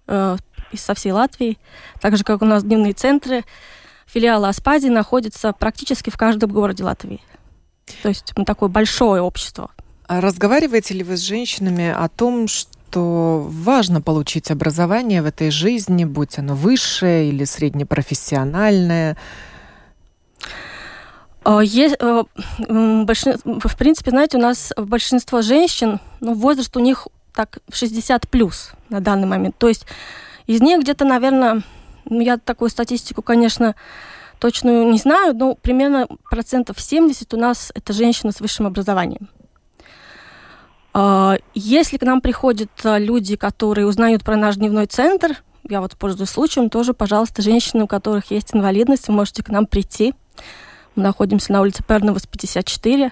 э, 0.07 0.37
из 0.71 0.81
со 0.81 0.93
всей 0.93 1.11
Латвии, 1.11 1.57
так 1.99 2.15
же 2.15 2.23
как 2.23 2.41
у 2.41 2.45
нас 2.45 2.63
дневные 2.63 2.93
центры, 2.93 3.43
филиалы 4.05 4.47
Аспади 4.47 4.87
находятся 4.87 5.51
практически 5.51 6.09
в 6.09 6.15
каждом 6.15 6.49
городе 6.49 6.85
Латвии. 6.85 7.19
То 8.03 8.07
есть 8.07 8.31
мы 8.37 8.45
такое 8.45 8.69
большое 8.69 9.21
общество. 9.21 9.69
А 10.07 10.21
разговариваете 10.21 10.93
ли 10.93 11.03
вы 11.03 11.17
с 11.17 11.21
женщинами 11.21 11.89
о 11.89 12.07
том, 12.07 12.47
что 12.47 12.71
важно 12.99 14.01
получить 14.01 14.51
образование 14.51 15.21
в 15.21 15.25
этой 15.25 15.51
жизни, 15.51 16.05
будь 16.05 16.37
оно 16.37 16.55
высшее 16.55 17.29
или 17.29 17.43
среднепрофессиональное? 17.43 19.17
А, 21.43 21.63
э, 21.63 22.23
в 22.67 23.77
принципе, 23.77 24.11
знаете, 24.11 24.37
у 24.37 24.41
нас 24.41 24.71
большинство 24.77 25.41
женщин, 25.41 25.99
ну, 26.19 26.33
возраст 26.33 26.75
у 26.77 26.79
них 26.79 27.07
так 27.33 27.59
60 27.71 28.29
плюс 28.29 28.71
на 28.89 28.99
данный 28.99 29.27
момент. 29.27 29.57
То 29.57 29.67
есть 29.67 29.85
из 30.45 30.61
них 30.61 30.81
где-то, 30.81 31.05
наверное, 31.05 31.63
ну, 32.05 32.19
я 32.19 32.37
такую 32.37 32.69
статистику, 32.69 33.21
конечно, 33.21 33.75
точную 34.39 34.91
не 34.91 34.97
знаю, 34.97 35.35
но 35.35 35.55
примерно 35.55 36.07
процентов 36.29 36.79
70 36.79 37.33
у 37.33 37.37
нас 37.37 37.71
это 37.75 37.93
женщины 37.93 38.31
с 38.31 38.41
высшим 38.41 38.67
образованием. 38.67 39.29
А, 40.93 41.37
если 41.53 41.97
к 41.97 42.03
нам 42.03 42.21
приходят 42.21 42.69
а, 42.83 42.97
люди, 42.97 43.35
которые 43.35 43.87
узнают 43.87 44.23
про 44.23 44.35
наш 44.35 44.55
дневной 44.55 44.87
центр, 44.87 45.43
я 45.69 45.79
вот 45.81 45.95
пользуюсь 45.95 46.29
случаем, 46.29 46.69
тоже, 46.69 46.93
пожалуйста, 46.93 47.41
женщины, 47.41 47.83
у 47.83 47.87
которых 47.87 48.31
есть 48.31 48.53
инвалидность, 48.53 49.07
вы 49.07 49.13
можете 49.13 49.43
к 49.43 49.49
нам 49.49 49.65
прийти. 49.65 50.13
Мы 50.95 51.03
находимся 51.03 51.53
на 51.53 51.61
улице 51.61 51.83
Перновас, 51.83 52.27
54. 52.27 53.11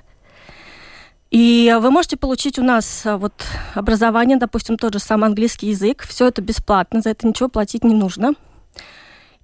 И 1.31 1.77
вы 1.79 1.91
можете 1.91 2.17
получить 2.17 2.57
у 2.59 2.63
нас 2.63 3.05
а, 3.05 3.17
вот 3.17 3.33
образование, 3.75 4.37
допустим, 4.37 4.77
тот 4.77 4.93
же 4.93 4.99
самый 4.99 5.27
английский 5.27 5.67
язык. 5.67 6.05
Все 6.07 6.27
это 6.27 6.41
бесплатно, 6.41 7.01
за 7.01 7.11
это 7.11 7.27
ничего 7.27 7.49
платить 7.49 7.83
не 7.83 7.93
нужно. 7.93 8.33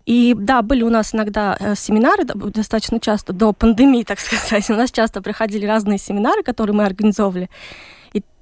И 0.06 0.36
да, 0.38 0.62
были 0.62 0.84
у 0.84 0.89
нас 0.89 1.15
иногда 1.15 1.58
э, 1.60 1.75
семинары, 1.75 2.25
достаточно 2.25 3.00
часто, 3.00 3.34
до 3.34 3.54
пандемии, 3.54 4.04
так 4.04 4.20
сказать. 4.20 4.70
У 4.70 4.75
нас 4.75 4.92
часто 4.92 5.22
проходили 5.22 5.65
разные 5.65 5.98
семинары, 5.98 6.44
которые 6.44 6.75
мы 6.75 6.86
организовывали. 6.86 7.50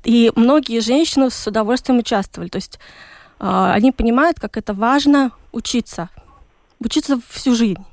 И, 0.03 0.31
многие 0.35 0.79
женщины 0.79 1.29
с 1.29 1.47
удовольствием 1.47 1.99
участвовали. 1.99 2.49
То 2.49 2.57
есть 2.57 2.79
э, 3.39 3.71
они 3.73 3.91
понимают, 3.91 4.39
как 4.39 4.57
это 4.57 4.73
важно 4.73 5.31
учиться. 5.51 6.09
Учиться 6.79 7.19
всю 7.29 7.55
жизнь. 7.55 7.83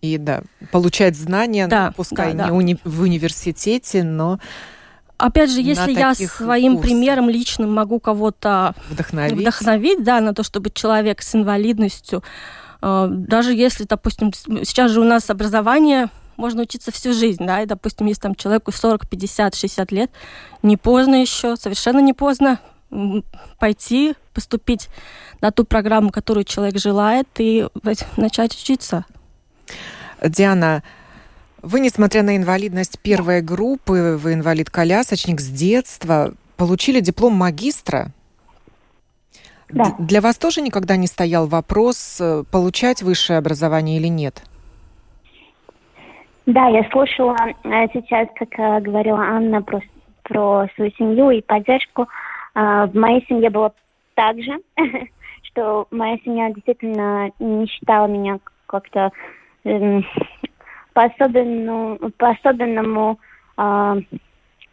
И 0.00 0.16
да, 0.16 0.42
получать 0.70 1.16
знания, 1.16 1.66
да, 1.66 1.92
пускай 1.96 2.32
да, 2.32 2.44
не 2.44 2.50
да. 2.50 2.56
Уни- 2.56 2.80
в 2.84 3.02
университете, 3.02 4.04
но 4.04 4.38
Опять 5.16 5.50
же, 5.50 5.60
если 5.60 5.90
я 5.90 6.14
своим 6.14 6.76
курсах. 6.76 6.88
примером 6.88 7.28
личным 7.28 7.74
могу 7.74 7.98
кого-то 7.98 8.76
вдохновить. 8.88 9.36
вдохновить, 9.36 10.04
да, 10.04 10.20
на 10.20 10.32
то, 10.32 10.44
чтобы 10.44 10.70
человек 10.70 11.22
с 11.22 11.34
инвалидностью, 11.34 12.22
э, 12.80 13.08
даже 13.10 13.52
если, 13.52 13.82
допустим, 13.82 14.32
сейчас 14.32 14.92
же 14.92 15.00
у 15.00 15.04
нас 15.04 15.28
образование 15.28 16.08
можно 16.38 16.62
учиться 16.62 16.90
всю 16.92 17.12
жизнь, 17.12 17.44
да, 17.44 17.62
и, 17.62 17.66
допустим, 17.66 18.06
если 18.06 18.22
там 18.22 18.34
человеку 18.34 18.72
40, 18.72 19.08
50, 19.08 19.54
60 19.54 19.92
лет, 19.92 20.10
не 20.62 20.76
поздно 20.76 21.16
еще, 21.16 21.56
совершенно 21.56 21.98
не 21.98 22.14
поздно 22.14 22.60
пойти, 23.58 24.14
поступить 24.32 24.88
на 25.40 25.50
ту 25.50 25.64
программу, 25.64 26.10
которую 26.10 26.44
человек 26.44 26.78
желает, 26.78 27.28
и 27.38 27.66
начать 28.16 28.54
учиться. 28.54 29.04
Диана, 30.24 30.82
вы, 31.60 31.80
несмотря 31.80 32.22
на 32.22 32.36
инвалидность 32.36 32.98
первой 33.00 33.42
группы, 33.42 34.18
вы 34.18 34.34
инвалид-колясочник 34.34 35.40
с 35.40 35.48
детства, 35.48 36.34
получили 36.56 37.00
диплом 37.00 37.34
магистра. 37.34 38.12
Да. 39.68 39.94
Для 39.98 40.20
вас 40.20 40.38
тоже 40.38 40.62
никогда 40.62 40.96
не 40.96 41.06
стоял 41.06 41.46
вопрос, 41.46 42.16
э, 42.20 42.44
получать 42.50 43.02
высшее 43.02 43.38
образование 43.38 43.98
или 43.98 44.08
нет? 44.08 44.42
Да, 46.48 46.66
я 46.68 46.82
слушала 46.90 47.36
э, 47.62 47.88
сейчас, 47.92 48.26
как 48.34 48.58
э, 48.58 48.80
говорила 48.80 49.18
Анна, 49.18 49.60
про, 49.60 49.82
про 50.22 50.66
свою 50.74 50.90
семью 50.92 51.28
и 51.28 51.42
поддержку. 51.42 52.08
В 52.54 52.90
моей 52.94 53.22
семье 53.28 53.50
было 53.50 53.72
так 54.14 54.40
же, 54.42 54.58
что 55.42 55.86
моя 55.90 56.16
семья 56.24 56.50
действительно 56.50 57.30
не 57.38 57.66
считала 57.66 58.06
меня 58.06 58.38
как-то 58.64 59.12
эм, 59.64 60.06
по-особенному, 60.94 61.98
по-особенному 62.16 63.20
э, 63.58 63.96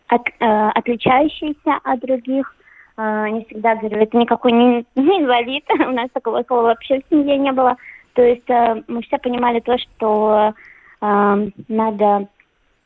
от, 0.08 0.28
э, 0.40 0.70
отличающийся 0.76 1.78
от 1.84 2.00
других. 2.00 2.56
Э, 2.96 3.28
не 3.30 3.44
всегда 3.44 3.76
говорю, 3.76 3.98
это 3.98 4.16
никакой 4.16 4.54
не, 4.54 4.86
инвалид, 4.96 5.66
у 5.70 5.92
нас 5.92 6.10
такого 6.14 6.42
слова 6.44 6.68
вообще 6.68 7.02
в 7.02 7.10
семье 7.10 7.38
не 7.38 7.52
было. 7.52 7.76
То 8.14 8.22
есть 8.22 8.50
э, 8.50 8.82
мы 8.88 9.02
все 9.02 9.18
понимали 9.18 9.60
то, 9.60 9.78
что 9.78 10.54
э, 10.56 10.75
надо 11.02 12.28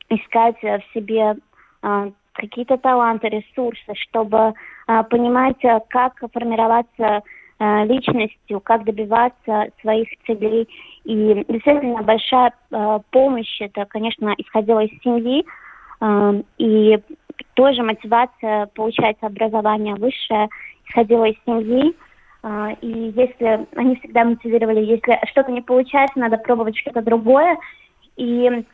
искать 0.09 0.61
в 0.61 0.81
себе 0.93 1.35
э, 1.83 2.11
какие-то 2.33 2.77
таланты, 2.77 3.29
ресурсы, 3.29 3.93
чтобы 3.95 4.53
э, 4.87 5.03
понимать, 5.03 5.57
как 5.89 6.19
формироваться 6.33 7.21
личностью, 7.61 8.61
как 8.61 8.85
добиваться 8.85 9.65
своих 9.81 10.07
целей 10.25 10.65
и 11.03 11.43
действительно 11.49 12.01
большая 12.03 12.53
помощь, 13.11 13.59
это, 13.59 13.83
конечно, 13.83 14.33
исходила 14.37 14.85
из 14.85 14.97
семьи, 15.03 15.45
и 16.57 16.99
тоже 17.55 17.83
мотивация 17.83 18.67
получать 18.67 19.17
образование 19.19 19.95
высшее 19.95 20.47
исходила 20.85 21.25
из 21.25 21.35
семьи. 21.45 21.93
И 22.79 23.13
если 23.13 23.67
они 23.75 23.97
всегда 23.97 24.23
мотивировали, 24.23 24.79
если 24.79 25.19
что-то 25.29 25.51
не 25.51 25.61
получается, 25.61 26.17
надо 26.17 26.37
пробовать 26.37 26.77
что-то 26.77 27.01
другое. 27.01 27.57
И 28.19 28.65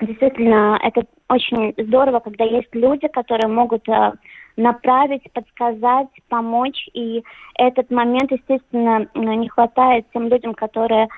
действительно, 0.00 0.78
это 0.82 1.04
очень 1.28 1.74
здорово, 1.78 2.18
когда 2.18 2.44
есть 2.44 2.74
люди, 2.74 3.06
которые 3.06 3.46
могут 3.46 3.88
э, 3.88 4.12
направить, 4.56 5.30
подсказать, 5.32 6.08
помочь. 6.28 6.88
И 6.92 7.22
этот 7.56 7.90
момент, 7.90 8.32
естественно, 8.32 9.06
не 9.14 9.48
хватает 9.48 10.06
тем 10.12 10.26
людям, 10.26 10.54
которые 10.54 11.08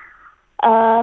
э, 0.62 1.02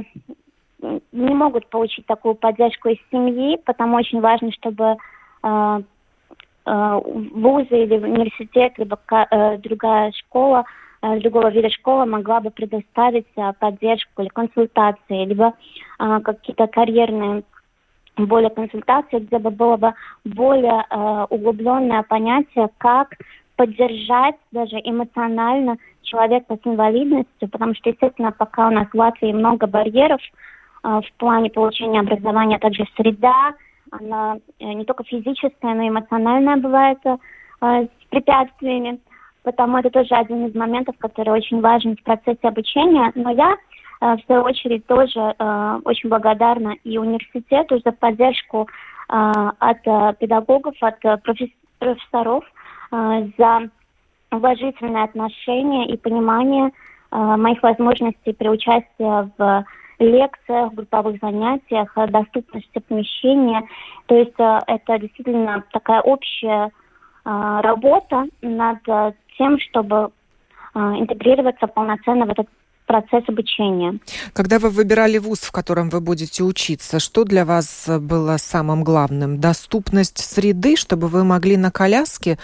не 1.12 1.34
могут 1.34 1.68
получить 1.70 2.06
такую 2.06 2.36
поддержку 2.36 2.90
из 2.90 3.00
семьи, 3.12 3.58
потому 3.66 3.98
очень 3.98 4.22
важно, 4.22 4.52
чтобы 4.52 4.96
э, 5.44 5.82
э, 6.68 7.02
вузы 7.34 7.84
или 7.84 7.98
университет, 7.98 8.74
либо 8.78 9.00
э, 9.10 9.58
другая 9.58 10.12
школа, 10.12 10.66
э, 11.02 11.20
другого 11.20 11.50
вида 11.50 11.70
школа 11.70 12.06
могла 12.06 12.40
бы 12.40 12.50
предоставить 12.52 13.28
э, 13.36 13.54
поддержку 13.60 14.22
или 14.22 14.30
консультации, 14.30 15.26
либо 15.26 15.54
э, 16.00 16.20
какие-то 16.24 16.68
карьерные 16.68 17.44
более 18.18 18.50
консультации, 18.50 19.20
где 19.20 19.40
бы 19.40 19.50
было 19.50 19.78
бы 19.78 19.94
более 20.26 20.84
углубленное 21.30 22.04
понятие, 22.04 22.70
как 22.78 23.16
поддержать 23.56 24.36
даже 24.52 24.76
эмоционально 24.84 25.78
человека 26.02 26.58
с 26.62 26.68
инвалидностью, 26.68 27.48
потому 27.50 27.76
что, 27.76 27.92
естественно, 27.92 28.34
пока 28.34 28.68
у 28.68 28.72
нас 28.72 28.88
в 28.92 28.98
Латвии 28.98 29.32
много 29.32 29.68
барьеров 29.68 30.20
в 30.84 31.06
плане 31.18 31.50
получения 31.50 32.02
образования, 32.02 32.58
а 32.58 32.60
также 32.60 32.86
среда, 32.98 33.54
она 33.92 34.36
не 34.60 34.84
только 34.84 35.06
физическая, 35.06 35.74
но 35.74 35.84
и 35.84 35.88
эмоциональная 35.88 36.58
бывает 36.58 37.00
с 37.62 38.10
препятствиями. 38.10 39.00
Потому 39.50 39.78
это 39.78 39.90
тоже 39.90 40.14
один 40.14 40.46
из 40.46 40.54
моментов, 40.54 40.96
который 41.00 41.34
очень 41.34 41.60
важен 41.60 41.96
в 41.96 42.04
процессе 42.04 42.48
обучения. 42.48 43.12
Но 43.16 43.32
я, 43.32 43.58
э, 44.00 44.16
в 44.16 44.20
свою 44.28 44.44
очередь, 44.44 44.86
тоже 44.86 45.20
э, 45.20 45.80
очень 45.86 46.08
благодарна 46.08 46.76
и 46.84 47.00
университету 47.00 47.82
за 47.84 47.92
поддержку 47.92 48.68
э, 49.10 49.50
от 49.58 49.82
педагогов, 50.20 50.76
от 50.82 51.00
профессоров, 51.80 52.44
за 52.92 53.70
уважительное 54.32 55.04
отношение 55.06 55.88
и 55.88 55.98
понимание 55.98 56.72
моих 57.12 57.64
возможностей 57.64 58.34
при 58.34 58.50
участии 58.50 59.30
в 59.38 59.66
лекциях, 60.00 60.74
групповых 60.74 61.20
занятиях, 61.22 61.92
доступности 62.10 62.80
помещения. 62.88 63.64
То 64.08 64.16
есть 64.16 64.34
это 64.38 65.00
действительно 65.00 65.64
такая 65.72 66.02
общая 66.02 66.72
работа 67.24 68.26
над 68.42 68.80
тем, 69.40 69.58
чтобы 69.60 70.12
интегрироваться 70.76 71.66
полноценно 71.66 72.28
в 72.28 72.30
этот 72.30 72.48
процесс 72.86 73.24
обучения. 73.28 73.98
Когда 74.34 74.60
вы 74.60 74.70
выбирали 74.70 75.18
вуз, 75.18 75.40
в 75.40 75.52
котором 75.52 75.90
вы 75.90 76.00
будете 76.00 76.44
учиться, 76.44 77.00
что 77.00 77.24
для 77.24 77.44
вас 77.44 77.90
было 78.00 78.38
самым 78.38 78.84
главным? 78.84 79.40
Доступность 79.40 80.20
среды, 80.20 80.76
чтобы 80.76 81.08
вы 81.08 81.24
могли 81.24 81.58
на 81.58 81.72
коляске 81.72 82.38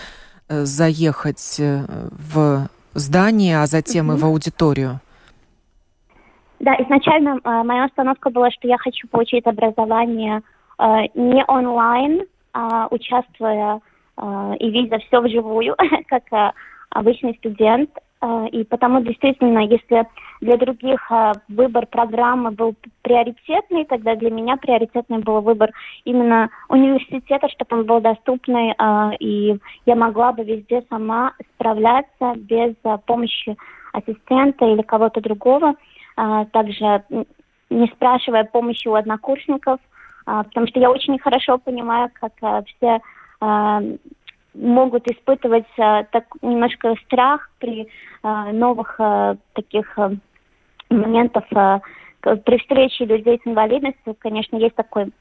Э, 0.47 0.63
заехать 0.63 1.59
э, 1.59 1.85
в 2.11 2.67
здание, 2.93 3.61
а 3.61 3.65
затем 3.65 4.11
mm-hmm. 4.11 4.15
и 4.15 4.19
в 4.19 4.25
аудиторию? 4.25 4.99
Да, 6.59 6.75
изначально 6.75 7.39
э, 7.43 7.63
моя 7.63 7.85
установка 7.85 8.29
была, 8.29 8.51
что 8.51 8.67
я 8.67 8.77
хочу 8.77 9.07
получить 9.07 9.47
образование 9.47 10.43
э, 10.77 10.83
не 11.15 11.43
онлайн, 11.47 12.25
а 12.53 12.87
участвуя 12.91 13.81
э, 14.17 14.53
и 14.59 14.69
видя 14.69 14.99
все 14.99 15.19
вживую, 15.19 15.75
как 16.07 16.53
обычный 16.95 17.35
студент. 17.35 17.89
Э, 18.21 18.47
и 18.51 18.63
потому 18.63 19.01
действительно, 19.01 19.59
если 19.59 20.07
для 20.41 20.57
других 20.57 20.99
э, 21.11 21.33
выбор 21.49 21.85
программы 21.85 22.51
был 22.51 22.75
приоритетный, 23.01 23.85
тогда 23.85 24.15
для 24.15 24.31
меня 24.31 24.55
приоритетный 24.57 25.19
был 25.19 25.41
выбор 25.41 25.71
именно 26.05 26.49
университета, 26.69 27.49
чтобы 27.49 27.77
он 27.79 27.85
был 27.85 27.99
доступный, 27.99 28.71
э, 28.71 29.15
и 29.19 29.57
я 29.85 29.95
могла 29.95 30.31
бы 30.31 30.43
везде 30.43 30.83
сама 30.89 31.33
справляться 31.55 32.33
без 32.37 32.75
помощи 33.05 33.57
ассистента 33.93 34.65
или 34.65 34.81
кого-то 34.81 35.21
другого. 35.21 35.75
Также 36.51 37.03
не 37.69 37.87
спрашивая 37.87 38.43
помощи 38.45 38.87
у 38.87 38.93
однокурсников, 38.93 39.79
потому 40.25 40.67
что 40.67 40.79
я 40.79 40.89
очень 40.89 41.17
хорошо 41.19 41.57
понимаю, 41.57 42.09
как 42.19 42.65
все 42.67 43.01
могут 44.55 45.07
испытывать 45.07 45.67
э, 45.77 46.05
так 46.11 46.25
немножко 46.41 46.95
страх 47.05 47.49
при 47.59 47.87
э, 48.23 48.51
новых 48.51 48.95
э, 48.99 49.35
таких 49.53 49.97
моментах 50.89 51.43
э, 51.51 51.79
при 52.21 52.57
встрече 52.57 53.05
людей 53.05 53.39
с 53.43 53.47
инвалидностью, 53.47 54.15
конечно, 54.17 54.57
есть 54.57 54.75
такой 54.75 55.11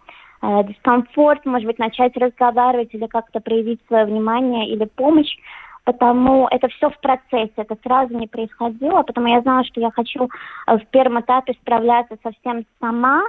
дискомфорт, 0.40 1.44
может 1.46 1.66
быть, 1.66 1.78
начать 1.78 2.16
разговаривать 2.16 2.94
или 2.94 3.06
как-то 3.06 3.40
проявить 3.40 3.80
свое 3.86 4.04
внимание 4.06 4.68
или 4.68 4.84
помощь, 4.84 5.36
потому 5.84 6.48
это 6.50 6.68
все 6.68 6.90
в 6.90 6.98
процессе, 7.00 7.52
это 7.56 7.76
сразу 7.82 8.16
не 8.16 8.26
происходило, 8.26 9.02
потому 9.02 9.28
я 9.28 9.40
знала, 9.42 9.64
что 9.64 9.80
я 9.80 9.90
хочу 9.90 10.28
в 10.66 10.80
первом 10.90 11.20
этапе 11.20 11.54
справляться 11.60 12.16
совсем 12.22 12.64
сама 12.80 13.22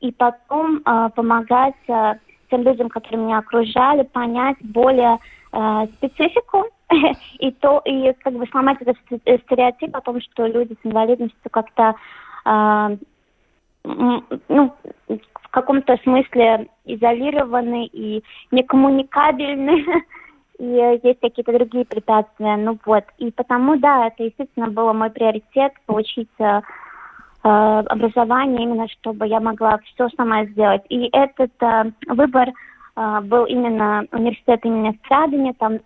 и 0.00 0.12
потом 0.12 0.82
э, 0.84 1.10
помогать 1.14 1.74
э, 1.88 2.14
тем 2.50 2.62
людям, 2.62 2.88
которые 2.88 3.22
меня 3.22 3.38
окружали, 3.38 4.02
понять 4.02 4.56
более 4.60 5.18
э, 5.52 5.86
специфику 5.96 6.66
и 7.38 7.50
то, 7.52 7.82
и 7.84 8.12
как 8.24 8.34
бы 8.34 8.46
сломать 8.46 8.78
этот 8.80 8.96
стереотип 9.06 9.94
о 9.96 10.00
том, 10.00 10.20
что 10.20 10.46
люди 10.46 10.74
с 10.82 10.86
инвалидностью 10.86 11.50
как-то 11.50 11.94
э, 12.44 12.96
ну, 13.84 14.74
в 15.48 15.50
каком-то 15.50 15.96
смысле 16.02 16.68
изолированы 16.84 17.86
и 17.86 18.22
некоммуникабельны, 18.50 19.84
и 20.58 21.00
есть 21.02 21.20
какие-то 21.20 21.52
другие 21.52 21.84
препятствия. 21.84 22.56
Ну 22.56 22.78
вот. 22.84 23.04
И 23.18 23.30
потому, 23.30 23.76
да, 23.76 24.08
это 24.08 24.24
действительно 24.24 24.68
был 24.68 24.92
мой 24.92 25.10
приоритет 25.10 25.72
получить 25.86 26.28
э, 26.38 26.60
э, 27.44 27.48
образование 27.48 28.64
именно, 28.64 28.88
чтобы 28.88 29.26
я 29.26 29.40
могла 29.40 29.78
все 29.78 30.08
сама 30.16 30.44
сделать. 30.46 30.82
И 30.88 31.08
этот 31.12 31.52
э, 31.60 31.92
выбор 32.08 32.48
э, 32.48 32.52
был 33.22 33.44
именно 33.44 34.04
университет 34.12 34.64
имени 34.64 34.98
Страдания, 35.04 35.54
там 35.54 35.78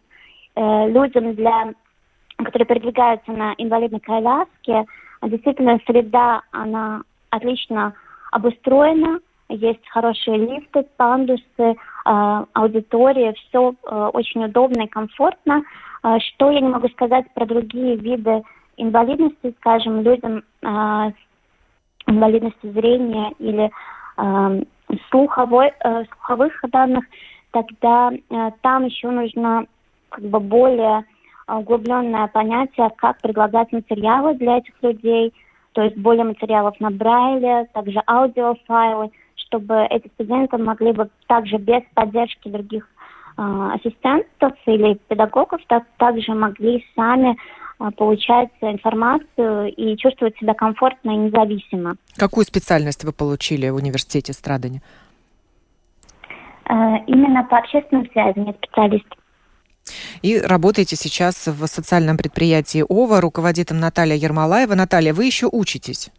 э, 0.56 0.88
людям, 0.90 1.34
для, 1.34 1.72
которые 2.38 2.66
передвигаются 2.66 3.30
на 3.32 3.54
инвалидной 3.58 4.00
коляске, 4.00 4.86
действительно 5.22 5.78
среда, 5.86 6.42
она 6.52 7.02
отлично 7.30 7.94
обустроена, 8.30 9.20
есть 9.48 9.86
хорошие 9.90 10.38
лифты, 10.38 10.86
пандусы, 10.96 11.42
э, 11.58 11.74
аудитория, 12.04 13.34
все 13.34 13.74
э, 13.84 14.10
очень 14.12 14.44
удобно 14.44 14.82
и 14.82 14.88
комфортно. 14.88 15.62
Что 16.18 16.50
я 16.50 16.58
не 16.58 16.68
могу 16.68 16.88
сказать 16.88 17.32
про 17.32 17.46
другие 17.46 17.94
виды 17.94 18.42
инвалидности, 18.76 19.54
скажем, 19.60 20.02
людям 20.02 20.42
с 20.60 21.14
инвалидностью 22.08 22.72
зрения 22.72 23.32
или 23.38 23.70
слуховой, 25.10 25.72
э, 25.80 26.04
слуховых 26.04 26.52
данных, 26.70 27.04
тогда 27.50 28.10
э, 28.12 28.50
там 28.60 28.86
еще 28.86 29.10
нужно 29.10 29.66
как 30.08 30.24
бы 30.24 30.40
более 30.40 31.04
углубленное 31.48 32.28
понятие, 32.28 32.90
как 32.96 33.20
предлагать 33.20 33.72
материалы 33.72 34.34
для 34.34 34.58
этих 34.58 34.74
людей, 34.82 35.32
то 35.72 35.82
есть 35.82 35.96
более 35.96 36.24
материалов 36.24 36.78
на 36.80 36.90
Брайле, 36.90 37.66
также 37.72 38.02
аудиофайлы, 38.06 39.10
чтобы 39.36 39.86
эти 39.90 40.08
студенты 40.14 40.58
могли 40.58 40.92
бы 40.92 41.08
также 41.26 41.56
без 41.56 41.82
поддержки 41.94 42.48
других 42.48 42.86
э, 43.38 43.70
ассистентов 43.74 44.52
или 44.66 44.98
педагогов 45.08 45.60
так, 45.66 45.84
также 45.96 46.34
могли 46.34 46.84
сами 46.94 47.36
получать 47.90 48.50
информацию 48.60 49.72
и 49.74 49.96
чувствовать 49.96 50.36
себя 50.38 50.54
комфортно 50.54 51.10
и 51.10 51.16
независимо. 51.16 51.96
Какую 52.16 52.44
специальность 52.44 53.04
вы 53.04 53.12
получили 53.12 53.68
в 53.68 53.76
университете 53.76 54.32
Страдани? 54.32 54.80
Э, 56.68 56.98
именно 57.06 57.44
по 57.44 57.58
общественным 57.58 58.08
связям 58.12 58.46
я 58.46 58.52
специалист. 58.52 59.06
И 60.22 60.38
работаете 60.38 60.96
сейчас 60.96 61.48
в 61.48 61.66
социальном 61.66 62.16
предприятии 62.16 62.84
ОВА, 62.88 63.20
руководит 63.20 63.72
им 63.72 63.80
Наталья 63.80 64.14
Ермолаева. 64.14 64.74
Наталья, 64.74 65.12
вы 65.12 65.24
еще 65.24 65.48
учитесь? 65.50 66.10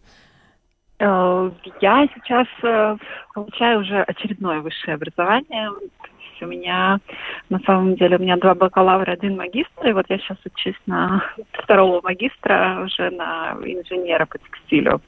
Э, 0.99 1.51
я 1.81 2.07
сейчас 2.13 2.47
э, 2.63 2.97
получаю 3.33 3.81
уже 3.81 4.01
очередное 4.03 4.59
высшее 4.59 4.95
образование. 4.95 5.69
У 6.41 6.45
меня, 6.45 6.99
на 7.49 7.59
самом 7.59 7.95
деле, 7.95 8.17
у 8.17 8.21
меня 8.21 8.37
два 8.37 8.55
бакалавра, 8.55 9.11
один 9.11 9.37
магистр, 9.37 9.87
и 9.87 9.93
вот 9.93 10.05
я 10.09 10.17
сейчас 10.17 10.37
учусь 10.45 10.79
на 10.85 11.23
второго 11.51 12.01
магистра 12.01 12.81
уже 12.83 13.09
на 13.09 13.53
инженера 13.63 14.25
по 14.25 14.37
текстилю. 14.37 15.01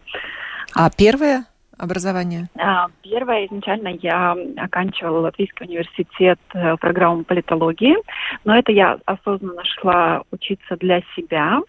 А 0.75 0.89
первое 0.89 1.45
образование? 1.77 2.47
А, 2.57 2.87
первое, 3.01 3.45
изначально 3.45 3.89
я 4.01 4.35
оканчивала 4.57 5.19
Латвийский 5.19 5.65
университет 5.65 6.39
э, 6.53 6.77
программу 6.77 7.23
политологии, 7.23 7.95
но 8.43 8.57
это 8.57 8.71
я 8.71 8.97
осознанно 9.05 9.63
шла 9.65 10.23
учиться 10.31 10.77
для 10.77 11.01
себя 11.15 11.59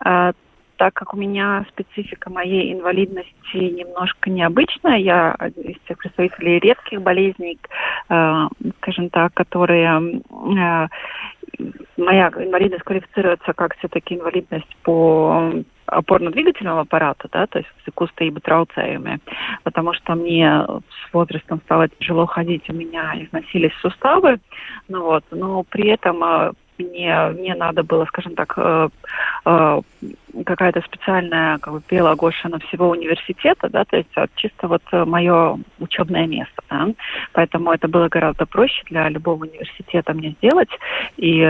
а, 0.00 0.32
так 0.78 0.94
как 0.94 1.12
у 1.12 1.16
меня 1.16 1.66
специфика 1.70 2.30
моей 2.30 2.72
инвалидности 2.72 3.56
немножко 3.56 4.30
необычная, 4.30 4.96
я 4.96 5.36
из 5.56 5.76
тех 5.88 5.98
представителей 5.98 6.60
редких 6.60 7.02
болезней, 7.02 7.58
э, 8.08 8.48
скажем 8.78 9.10
так, 9.10 9.34
которые 9.34 10.00
э, 10.00 10.88
моя 11.96 12.28
инвалидность 12.28 12.84
квалифицируется 12.84 13.52
как 13.54 13.76
все-таки 13.78 14.14
инвалидность 14.14 14.76
по 14.84 15.52
опорно-двигательного 15.86 16.82
аппарата, 16.82 17.28
да, 17.32 17.46
то 17.46 17.58
есть 17.58 17.70
кусты 17.94 18.28
и 18.28 18.30
трауцеями, 18.30 19.18
потому 19.64 19.94
что 19.94 20.14
мне 20.14 20.64
с 20.68 21.12
возрастом 21.12 21.60
стало 21.64 21.88
тяжело 21.88 22.26
ходить, 22.26 22.68
у 22.70 22.74
меня 22.74 23.14
износились 23.16 23.72
суставы, 23.80 24.38
ну 24.86 25.02
вот, 25.02 25.24
но 25.30 25.64
при 25.64 25.88
этом 25.88 26.22
э, 26.78 26.82
мне 26.82 27.34
не 27.40 27.54
надо 27.54 27.82
было, 27.82 28.04
скажем 28.06 28.34
так, 28.34 28.54
э, 28.56 28.88
э, 29.44 29.80
какая-то 30.44 30.80
специальная 30.82 31.58
как 31.58 31.72
бы, 31.74 31.82
белая 31.88 32.16
на 32.44 32.58
всего 32.60 32.90
университета, 32.90 33.68
да, 33.68 33.84
то 33.84 33.96
есть 33.96 34.10
а 34.16 34.26
чисто 34.36 34.68
вот 34.68 34.82
мое 34.92 35.58
учебное 35.80 36.26
место, 36.26 36.62
да, 36.70 36.88
поэтому 37.32 37.72
это 37.72 37.88
было 37.88 38.08
гораздо 38.08 38.46
проще 38.46 38.82
для 38.90 39.08
любого 39.08 39.44
университета 39.44 40.14
мне 40.14 40.30
сделать, 40.30 40.70
и 41.16 41.40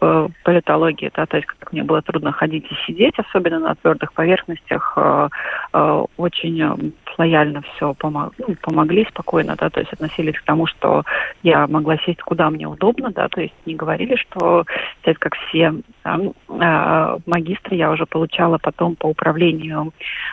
э, 0.00 0.28
политологии, 0.44 1.10
да, 1.14 1.26
то 1.26 1.36
есть 1.36 1.46
как 1.46 1.72
мне 1.72 1.82
было 1.82 2.02
трудно 2.02 2.32
ходить 2.32 2.66
и 2.70 2.74
сидеть, 2.86 3.18
особенно 3.18 3.58
на 3.58 3.74
твердых 3.74 4.12
поверхностях, 4.12 4.94
э, 4.96 5.28
э, 5.72 6.04
очень 6.16 6.92
лояльно 7.18 7.62
все 7.62 7.94
помог, 7.94 8.32
ну, 8.38 8.54
помогли 8.62 9.04
спокойно, 9.10 9.56
да, 9.56 9.68
то 9.70 9.80
есть 9.80 9.92
относились 9.92 10.38
к 10.38 10.44
тому, 10.44 10.66
что 10.66 11.04
я 11.42 11.66
могла 11.66 11.96
сесть 11.98 12.22
куда 12.22 12.48
мне 12.50 12.66
удобно, 12.66 13.10
да, 13.10 13.28
то 13.28 13.40
есть 13.40 13.54
не 13.66 13.74
говорили, 13.74 14.16
что, 14.16 14.64
так 15.02 15.18
как 15.18 15.34
все 15.34 15.74
да, 16.04 16.18
э, 16.48 17.18
магистры 17.26 17.76
я 17.76 17.90
уже 17.90 18.06
получала 18.06 18.58
потом 18.58 18.96
по 18.96 19.06
управлению 19.06 19.92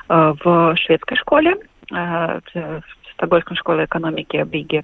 э, 0.10 0.34
в 0.44 0.76
шведской 0.78 1.18
школе, 1.18 1.58
э, 1.92 2.40
Стокгольмской 3.16 3.58
школы 3.58 3.86
экономики 3.86 4.44
Бриги. 4.44 4.84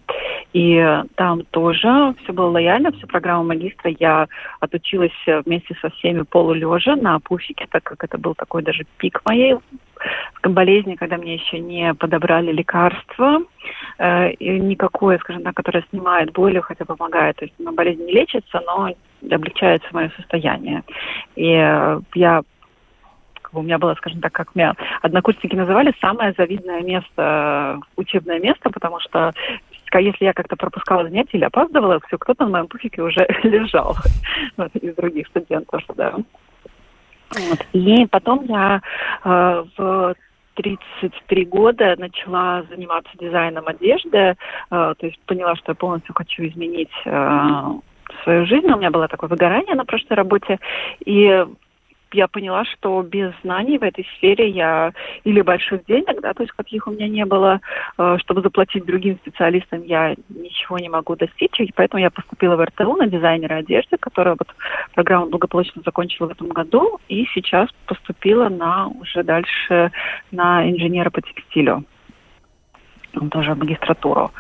И 0.54 1.02
там 1.15 1.44
тоже 1.52 2.15
все 2.24 2.34
было 2.34 2.50
лояльно, 2.50 2.91
всю 2.91 3.08
программу 3.08 3.46
магистра 3.46 3.91
я 4.00 4.28
отучилась 4.60 5.12
вместе 5.46 5.76
со 5.82 5.89
всеми 5.91 6.24
полулежа 6.24 6.96
на 6.96 7.20
пуфике, 7.20 7.67
так 7.70 7.84
как 7.84 8.04
это 8.04 8.17
был 8.17 8.36
такой 8.36 8.63
даже 8.63 8.86
пик 8.98 9.22
моей 9.26 9.56
болезни, 10.44 10.96
когда 10.96 11.17
мне 11.17 11.36
еще 11.36 11.60
не 11.60 11.94
подобрали 11.94 12.52
лекарства, 12.52 13.39
э, 13.98 14.34
никакое, 14.39 15.17
скажем 15.20 15.44
так, 15.44 15.56
которое 15.56 15.84
снимает 15.89 16.32
боль, 16.32 16.60
хотя 16.62 16.86
помогает. 16.86 17.38
То 17.38 17.46
есть 17.46 17.56
ну, 17.60 17.72
болезнь 17.74 18.04
не 18.04 18.13
лечится, 18.13 18.62
но 18.65 18.89
облегчается 19.30 19.88
мое 19.91 20.12
состояние. 20.15 20.84
И 21.36 21.54
э, 21.54 22.02
я 22.15 22.41
у 23.54 23.62
меня 23.62 23.78
было, 23.78 23.96
скажем 23.96 24.22
так, 24.22 24.32
как 24.32 24.56
меня 24.56 24.74
однокурсники 25.02 25.56
называли, 25.56 25.94
самое 26.00 26.34
завидное 26.38 26.82
место, 26.82 27.80
учебное 27.96 28.40
место, 28.40 28.70
потому 28.70 29.00
что 29.00 29.34
если 29.94 30.26
я 30.26 30.34
как-то 30.34 30.56
пропускала 30.56 31.04
занятия 31.04 31.38
или 31.38 31.44
опаздывала, 31.44 32.00
все, 32.08 32.18
кто-то 32.18 32.46
на 32.46 32.52
моем 32.52 32.68
пуфике 32.68 33.02
уже 33.02 33.28
лежал 33.44 33.98
из 34.74 34.96
других 34.96 35.28
студентов, 35.28 35.84
да. 35.96 36.16
И 37.74 38.06
потом 38.08 38.44
я 38.46 38.82
э, 39.24 39.64
в 39.78 40.16
33 40.56 41.46
года 41.46 41.96
начала 41.98 42.64
заниматься 42.70 43.12
дизайном 43.20 43.68
одежды, 43.68 44.18
э, 44.18 44.36
то 44.70 44.96
есть 45.02 45.20
поняла, 45.26 45.56
что 45.56 45.72
я 45.72 45.76
полностью 45.76 46.14
хочу 46.14 46.46
изменить 46.46 46.92
э, 47.06 47.64
свою 48.24 48.46
жизнь. 48.46 48.68
У 48.68 48.78
меня 48.78 48.92
было 48.92 49.08
такое 49.08 49.30
выгорание 49.30 49.76
на 49.76 49.86
прошлой 49.86 50.16
работе, 50.16 50.60
и 51.06 51.46
я 52.13 52.28
поняла, 52.28 52.65
что 52.65 53.02
без 53.02 53.32
знаний 53.43 53.78
в 53.78 53.84
этой 53.84 54.06
сфере 54.17 54.50
я 54.50 54.93
или 55.24 55.41
больших 55.41 55.86
денег, 55.86 56.21
да, 56.21 56.34
то 56.34 56.43
есть 56.43 56.54
каких 56.54 56.88
у 56.88 56.91
меня 56.91 57.08
не 57.08 57.26
было, 57.26 57.60
э, 57.97 58.17
чтобы 58.19 58.41
заплатить 58.41 58.86
другим 58.86 59.17
специалистам, 59.17 59.84
я 59.84 60.15
ничего 60.30 60.78
не 60.80 60.89
могу 60.89 61.15
достичь, 61.15 61.60
и 61.60 61.71
поэтому 61.74 62.02
я 62.02 62.10
поступила 62.10 62.56
в 62.56 62.63
РТУ 62.63 62.95
на 62.95 63.08
дизайнера 63.08 63.56
одежды, 63.56 63.97
которая 63.97 64.36
вот 64.38 64.47
программу 64.93 65.28
благополучно 65.28 65.82
закончила 65.86 66.28
в 66.28 66.32
этом 66.32 66.50
году, 66.50 67.00
и 67.08 67.26
сейчас 67.34 67.69
поступила 67.86 68.50
на 68.50 68.88
уже 68.88 69.24
дальше 69.24 69.91
на 70.32 70.69
инженера 70.69 71.10
по 71.10 71.21
текстилю 71.21 71.84
тоже 73.30 73.56
магистратуру. 73.56 74.32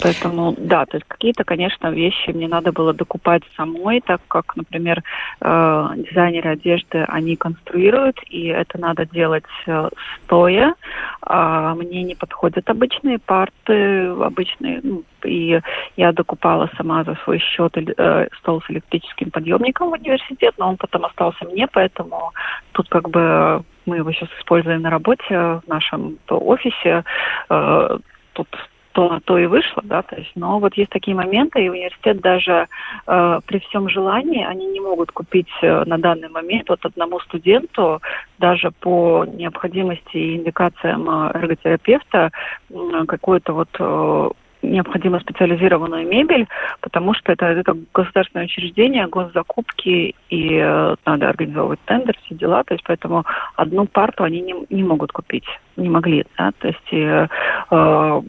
Поэтому, 0.00 0.54
да, 0.58 0.86
то 0.86 0.96
есть 0.96 1.06
какие-то, 1.06 1.44
конечно, 1.44 1.90
вещи 1.90 2.30
мне 2.30 2.48
надо 2.48 2.72
было 2.72 2.92
докупать 2.92 3.42
самой, 3.56 4.00
так 4.00 4.20
как, 4.28 4.56
например, 4.56 5.02
э, 5.40 5.88
дизайнеры 5.96 6.50
одежды, 6.50 7.04
они 7.08 7.36
конструируют, 7.36 8.18
и 8.28 8.46
это 8.46 8.78
надо 8.78 9.06
делать 9.06 9.44
э, 9.66 9.88
стоя. 10.24 10.74
А 11.22 11.74
мне 11.74 12.02
не 12.02 12.14
подходят 12.14 12.68
обычные 12.68 13.18
парты, 13.18 14.06
обычные, 14.06 14.80
ну, 14.82 15.04
и 15.24 15.60
я 15.96 16.12
докупала 16.12 16.70
сама 16.76 17.04
за 17.04 17.14
свой 17.24 17.38
счет 17.38 17.76
э, 17.76 18.28
стол 18.38 18.62
с 18.62 18.70
электрическим 18.70 19.30
подъемником 19.30 19.90
в 19.90 19.92
университет, 19.92 20.54
но 20.58 20.70
он 20.70 20.76
потом 20.76 21.04
остался 21.04 21.44
мне, 21.44 21.66
поэтому 21.66 22.32
тут 22.72 22.88
как 22.88 23.10
бы 23.10 23.62
мы 23.86 23.96
его 23.96 24.12
сейчас 24.12 24.28
используем 24.38 24.82
на 24.82 24.90
работе 24.90 25.34
в 25.34 25.62
нашем 25.66 26.18
офисе. 26.28 27.04
Э, 27.48 27.98
тут 28.32 28.48
то 28.92 29.20
то 29.24 29.38
и 29.38 29.46
вышло, 29.46 29.82
да, 29.84 30.02
то 30.02 30.16
есть, 30.16 30.32
но 30.34 30.58
вот 30.58 30.74
есть 30.74 30.90
такие 30.90 31.16
моменты, 31.16 31.64
и 31.64 31.68
университет 31.68 32.20
даже 32.20 32.66
э, 33.06 33.40
при 33.46 33.58
всем 33.60 33.88
желании, 33.88 34.44
они 34.44 34.66
не 34.66 34.80
могут 34.80 35.12
купить 35.12 35.50
э, 35.62 35.84
на 35.84 35.98
данный 35.98 36.28
момент 36.28 36.68
вот 36.68 36.84
одному 36.84 37.20
студенту 37.20 38.00
даже 38.38 38.70
по 38.80 39.24
необходимости 39.24 40.16
и 40.16 40.36
индикациям 40.36 41.08
э, 41.08 41.30
эрготерапевта 41.34 42.30
э, 42.70 43.04
какую-то 43.06 43.52
вот 43.52 43.68
э, 43.78 44.30
необходимо 44.62 45.20
специализированную 45.20 46.06
мебель, 46.06 46.46
потому 46.80 47.14
что 47.14 47.32
это, 47.32 47.46
это 47.46 47.76
государственное 47.94 48.46
учреждение, 48.46 49.06
госзакупки, 49.06 50.14
и 50.28 50.54
э, 50.56 50.96
надо 51.04 51.28
организовывать 51.28 51.80
тендер, 51.86 52.16
все 52.24 52.34
дела, 52.34 52.62
то 52.64 52.74
есть 52.74 52.84
поэтому 52.84 53.24
одну 53.56 53.86
парту 53.86 54.24
они 54.24 54.40
не, 54.40 54.54
не 54.70 54.82
могут 54.82 55.12
купить, 55.12 55.46
не 55.76 55.88
могли, 55.88 56.26
да, 56.36 56.52
то 56.58 56.68
есть 56.68 56.92
э, 56.92 57.28
э, 57.70 58.22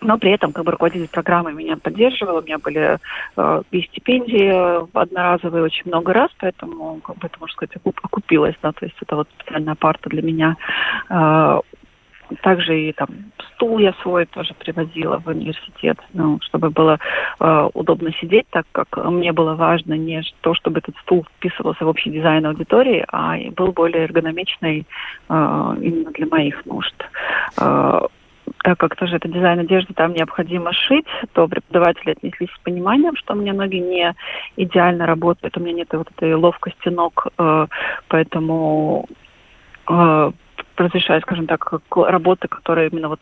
но 0.00 0.18
при 0.18 0.32
этом 0.32 0.52
как 0.52 0.64
бы 0.64 0.72
руководитель 0.72 1.08
программы 1.08 1.52
меня 1.52 1.76
поддерживал, 1.76 2.38
у 2.38 2.42
меня 2.42 2.58
были 2.58 2.98
э, 3.36 3.62
и 3.70 3.82
стипендии 3.82 4.98
одноразовые 4.98 5.64
очень 5.64 5.82
много 5.86 6.12
раз, 6.12 6.30
поэтому, 6.38 7.00
как 7.00 7.16
бы 7.18 7.26
это, 7.26 7.36
можно 7.38 7.52
сказать, 7.52 7.76
окупилось, 8.02 8.56
да, 8.62 8.72
то 8.72 8.84
есть 8.84 8.96
это 9.00 9.16
вот 9.16 9.28
специальная 9.38 9.74
парта 9.74 10.08
для 10.08 10.22
меня. 10.22 10.56
Э, 11.08 11.60
также 12.42 12.80
и 12.80 12.92
там 12.92 13.08
стул 13.54 13.78
я 13.78 13.92
свой 14.02 14.26
тоже 14.26 14.54
привозила 14.54 15.18
в 15.18 15.26
университет, 15.26 15.98
ну, 16.12 16.38
чтобы 16.42 16.70
было 16.70 16.98
э, 17.38 17.68
удобно 17.74 18.12
сидеть, 18.20 18.46
так 18.50 18.66
как 18.72 18.96
мне 19.04 19.32
было 19.32 19.54
важно 19.54 19.94
не 19.94 20.22
то, 20.40 20.54
чтобы 20.54 20.78
этот 20.78 20.96
стул 20.98 21.26
вписывался 21.36 21.84
в 21.84 21.88
общий 21.88 22.10
дизайн 22.10 22.46
аудитории, 22.46 23.04
а 23.10 23.36
был 23.56 23.72
более 23.72 24.04
эргономичный 24.04 24.86
э, 25.28 25.74
именно 25.80 26.10
для 26.12 26.26
моих 26.26 26.64
нужд. 26.66 26.94
Э, 27.60 28.00
так 28.62 28.78
как 28.78 28.96
тоже 28.96 29.16
это 29.16 29.28
дизайн 29.28 29.60
одежды, 29.60 29.94
там 29.94 30.12
необходимо 30.12 30.72
шить, 30.72 31.06
то 31.32 31.48
преподаватели 31.48 32.10
отнеслись 32.12 32.50
с 32.54 32.58
пониманием, 32.62 33.16
что 33.16 33.34
у 33.34 33.36
меня 33.36 33.52
ноги 33.52 33.76
не 33.76 34.14
идеально 34.56 35.06
работают, 35.06 35.56
у 35.56 35.60
меня 35.60 35.72
нет 35.72 35.88
вот 35.92 36.10
этой 36.10 36.34
ловкости 36.34 36.88
ног, 36.88 37.26
э, 37.38 37.66
поэтому 38.08 39.06
э, 40.80 40.84
разрешаю, 40.84 41.20
скажем 41.22 41.46
так, 41.46 41.72
работы, 41.90 42.48
которые 42.48 42.88
именно 42.88 43.08
вот 43.08 43.20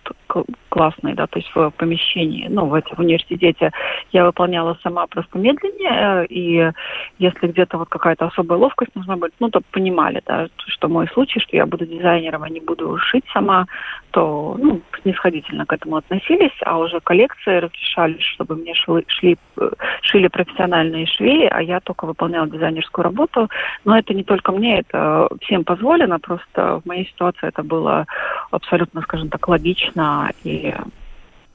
классные, 0.68 1.14
да, 1.14 1.26
то 1.26 1.38
есть 1.38 1.50
в 1.54 1.70
помещении, 1.70 2.46
ну, 2.48 2.66
в, 2.66 2.80
в 2.80 2.98
университете. 2.98 3.72
Я 4.12 4.24
выполняла 4.24 4.78
сама 4.82 5.06
просто 5.06 5.38
медленнее, 5.38 6.26
и 6.26 6.70
если 7.18 7.48
где-то 7.48 7.78
вот 7.78 7.88
какая-то 7.88 8.26
особая 8.26 8.58
ловкость 8.58 8.94
нужна 8.94 9.16
быть, 9.16 9.32
ну, 9.40 9.50
то 9.50 9.60
понимали, 9.70 10.22
да, 10.26 10.48
что 10.66 10.88
мой 10.88 11.08
случай, 11.08 11.40
что 11.40 11.56
я 11.56 11.66
буду 11.66 11.86
дизайнером, 11.86 12.42
а 12.42 12.48
не 12.48 12.60
буду 12.60 12.96
шить 12.98 13.24
сама, 13.32 13.66
то, 14.10 14.56
ну, 14.58 14.80
снисходительно 15.02 15.66
к 15.66 15.72
этому 15.72 15.96
относились, 15.96 16.56
а 16.64 16.78
уже 16.78 17.00
коллекции 17.00 17.58
разрешали, 17.58 18.18
чтобы 18.18 18.56
мне 18.56 18.74
шли, 18.74 19.04
шли, 19.08 19.38
шили 20.02 20.28
профессиональные 20.28 21.06
швеи, 21.06 21.48
а 21.50 21.62
я 21.62 21.80
только 21.80 22.06
выполняла 22.06 22.48
дизайнерскую 22.48 23.04
работу, 23.04 23.48
но 23.84 23.98
это 23.98 24.14
не 24.14 24.24
только 24.24 24.52
мне, 24.52 24.80
это 24.80 25.28
всем 25.42 25.64
позволено, 25.64 26.18
просто 26.18 26.80
в 26.80 26.86
моей 26.86 27.06
ситуации 27.06 27.47
это 27.48 27.62
было 27.62 28.06
абсолютно, 28.50 29.02
скажем 29.02 29.28
так, 29.28 29.48
логично 29.48 30.30
и 30.44 30.74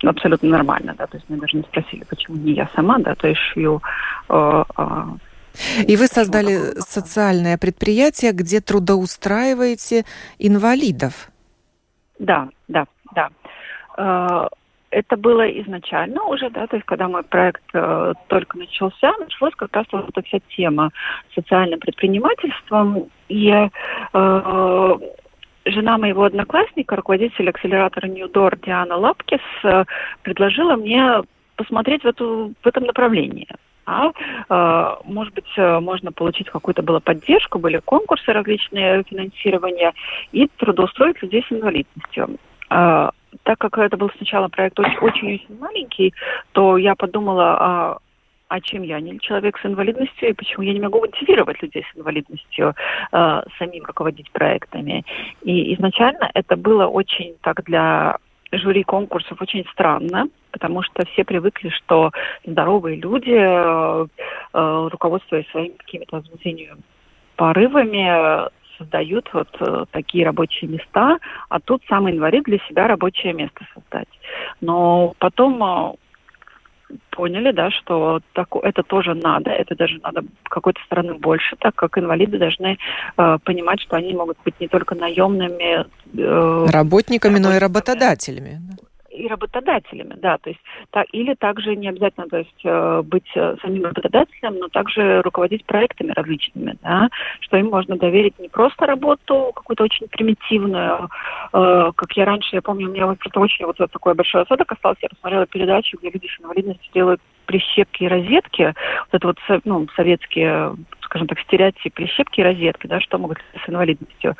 абсолютно 0.03 0.49
нормально, 0.49 0.95
да, 0.97 1.07
то 1.07 1.17
есть 1.17 1.29
меня 1.29 1.41
даже 1.41 1.57
не 1.57 1.63
спросили, 1.63 2.03
почему 2.03 2.35
не 2.37 2.53
я 2.53 2.69
сама, 2.75 2.97
да, 2.99 3.15
то 3.15 3.27
есть 3.27 3.39
шью 3.39 3.81
э, 4.29 4.63
э, 4.77 5.03
и 5.87 5.95
вы 5.95 6.07
создали 6.07 6.79
социальное 6.79 7.57
предприятие, 7.57 8.31
где 8.31 8.59
трудоустраиваете 8.59 10.03
инвалидов. 10.39 11.29
Да, 12.19 12.49
да, 12.67 12.85
да. 13.13 13.29
Э, 13.97 14.47
это 14.89 15.17
было 15.17 15.49
изначально 15.61 16.23
уже, 16.23 16.49
да, 16.49 16.67
то 16.67 16.75
есть 16.75 16.85
когда 16.85 17.07
мой 17.07 17.23
проект 17.23 17.63
э, 17.73 18.13
только 18.27 18.57
начался, 18.57 19.11
началась 19.17 19.53
как 19.55 19.75
раз 19.75 19.85
вот 19.91 20.09
эта 20.09 20.21
вся 20.23 20.39
тема 20.55 20.91
социальным 21.33 21.79
предпринимательством. 21.79 23.09
И 23.27 23.49
э, 23.49 23.69
жена 25.73 25.97
моего 25.97 26.23
одноклассника, 26.23 26.95
руководитель 26.95 27.49
акселератора 27.49 28.07
Ньюдор 28.07 28.57
Диана 28.57 28.95
Лапкис, 28.95 29.41
э, 29.63 29.83
предложила 30.21 30.75
мне 30.75 31.21
посмотреть 31.55 32.03
в, 32.03 32.07
эту, 32.07 32.53
в 32.61 32.67
этом 32.67 32.85
направлении. 32.85 33.47
А, 33.85 34.11
э, 34.49 34.95
может 35.05 35.33
быть, 35.33 35.51
э, 35.57 35.79
можно 35.79 36.11
получить 36.11 36.49
какую-то 36.49 36.81
было 36.81 36.99
поддержку, 36.99 37.59
были 37.59 37.79
конкурсы 37.83 38.31
различные 38.31 39.03
финансирования 39.03 39.93
и 40.31 40.47
трудоустроить 40.57 41.21
людей 41.21 41.43
с 41.47 41.51
инвалидностью. 41.51 42.37
Так 42.69 43.57
как 43.57 43.77
это 43.79 43.97
был 43.97 44.11
сначала 44.17 44.47
проект 44.47 44.79
очень-очень 44.79 45.45
маленький, 45.59 46.13
то 46.53 46.77
я 46.77 46.95
подумала, 46.95 47.57
а 47.59 47.97
а 48.53 48.61
чем 48.61 48.83
я 48.83 48.99
не 48.99 49.19
человек 49.19 49.57
с 49.57 49.65
инвалидностью, 49.65 50.29
и 50.29 50.33
почему 50.33 50.63
я 50.63 50.73
не 50.73 50.79
могу 50.79 50.99
мотивировать 50.99 51.59
людей 51.63 51.83
с 51.91 51.97
инвалидностью 51.97 52.75
э, 53.11 53.41
самим 53.57 53.83
руководить 53.85 54.29
проектами. 54.31 55.03
И 55.41 55.73
изначально 55.73 56.29
это 56.35 56.55
было 56.55 56.85
очень 56.85 57.35
так 57.41 57.63
для 57.63 58.17
жюри 58.51 58.83
конкурсов 58.83 59.41
очень 59.41 59.65
странно, 59.71 60.27
потому 60.51 60.83
что 60.83 61.03
все 61.07 61.23
привыкли, 61.23 61.69
что 61.69 62.11
здоровые 62.45 62.97
люди, 62.97 63.33
э, 63.35 64.05
э, 64.53 64.87
руководствуясь 64.91 65.49
своими 65.49 65.73
какими-то 65.73 66.17
возбуждениями, 66.17 66.81
порывами, 67.35 68.51
создают 68.77 69.29
вот 69.33 69.49
э, 69.61 69.85
такие 69.91 70.25
рабочие 70.25 70.69
места, 70.69 71.17
а 71.49 71.59
тут 71.59 71.81
сам 71.89 72.07
инвалид 72.07 72.43
для 72.43 72.59
себя 72.67 72.87
рабочее 72.87 73.33
место 73.33 73.65
создать. 73.73 74.09
Но 74.61 75.13
потом 75.17 75.63
э, 75.63 75.93
поняли, 77.09 77.51
да, 77.51 77.71
что 77.71 78.21
так, 78.33 78.47
это 78.61 78.83
тоже 78.83 79.13
надо, 79.13 79.51
это 79.51 79.75
даже 79.75 79.99
надо 80.03 80.23
какой-то 80.43 80.81
стороны 80.85 81.13
больше, 81.15 81.55
так 81.59 81.75
как 81.75 81.97
инвалиды 81.97 82.37
должны 82.37 82.77
э, 83.17 83.37
понимать, 83.43 83.81
что 83.81 83.95
они 83.95 84.13
могут 84.13 84.37
быть 84.43 84.59
не 84.59 84.67
только 84.67 84.95
наемными 84.95 85.85
э, 86.17 86.65
работниками, 86.69 87.39
но 87.39 87.55
и 87.55 87.59
работодателями 87.59 88.61
и 89.13 89.27
работодателями, 89.27 90.15
да, 90.17 90.37
то 90.37 90.49
есть 90.49 90.61
та, 90.91 91.03
или 91.11 91.33
также 91.35 91.75
не 91.75 91.89
обязательно, 91.89 92.27
то 92.27 92.37
есть 92.37 92.61
э, 92.63 93.01
быть 93.03 93.29
э, 93.35 93.55
самим 93.61 93.85
работодателем, 93.85 94.57
но 94.59 94.67
также 94.69 95.21
руководить 95.21 95.65
проектами 95.65 96.11
различными, 96.11 96.77
да, 96.81 97.09
что 97.41 97.57
им 97.57 97.67
можно 97.67 97.95
доверить 97.97 98.39
не 98.39 98.49
просто 98.49 98.85
работу 98.85 99.51
какую-то 99.55 99.83
очень 99.83 100.07
примитивную, 100.07 101.09
э, 101.53 101.91
как 101.95 102.11
я 102.17 102.25
раньше, 102.25 102.55
я 102.55 102.61
помню, 102.61 102.89
у 102.89 102.91
меня 102.91 103.05
вот 103.05 103.19
просто 103.19 103.39
очень 103.39 103.65
вот 103.65 103.77
такой 103.77 104.15
большой 104.15 104.41
осадок 104.41 104.71
остался, 104.71 104.99
я 105.03 105.09
посмотрела 105.09 105.45
передачу, 105.45 105.97
где 105.97 106.09
люди 106.09 106.27
с 106.27 106.41
инвалидностью 106.41 106.91
делают 106.93 107.21
прищепки 107.45 108.03
и 108.03 108.07
розетки, 108.07 108.73
вот 109.11 109.13
это 109.13 109.27
вот, 109.27 109.37
ну, 109.65 109.87
советские, 109.95 110.75
скажем 111.01 111.27
так, 111.27 111.39
стереотип, 111.41 111.93
прищепки 111.93 112.39
и 112.39 112.43
розетки, 112.43 112.87
да, 112.87 112.99
что 112.99 113.17
могут 113.17 113.39
с 113.65 113.69
инвалидностью. 113.69 114.35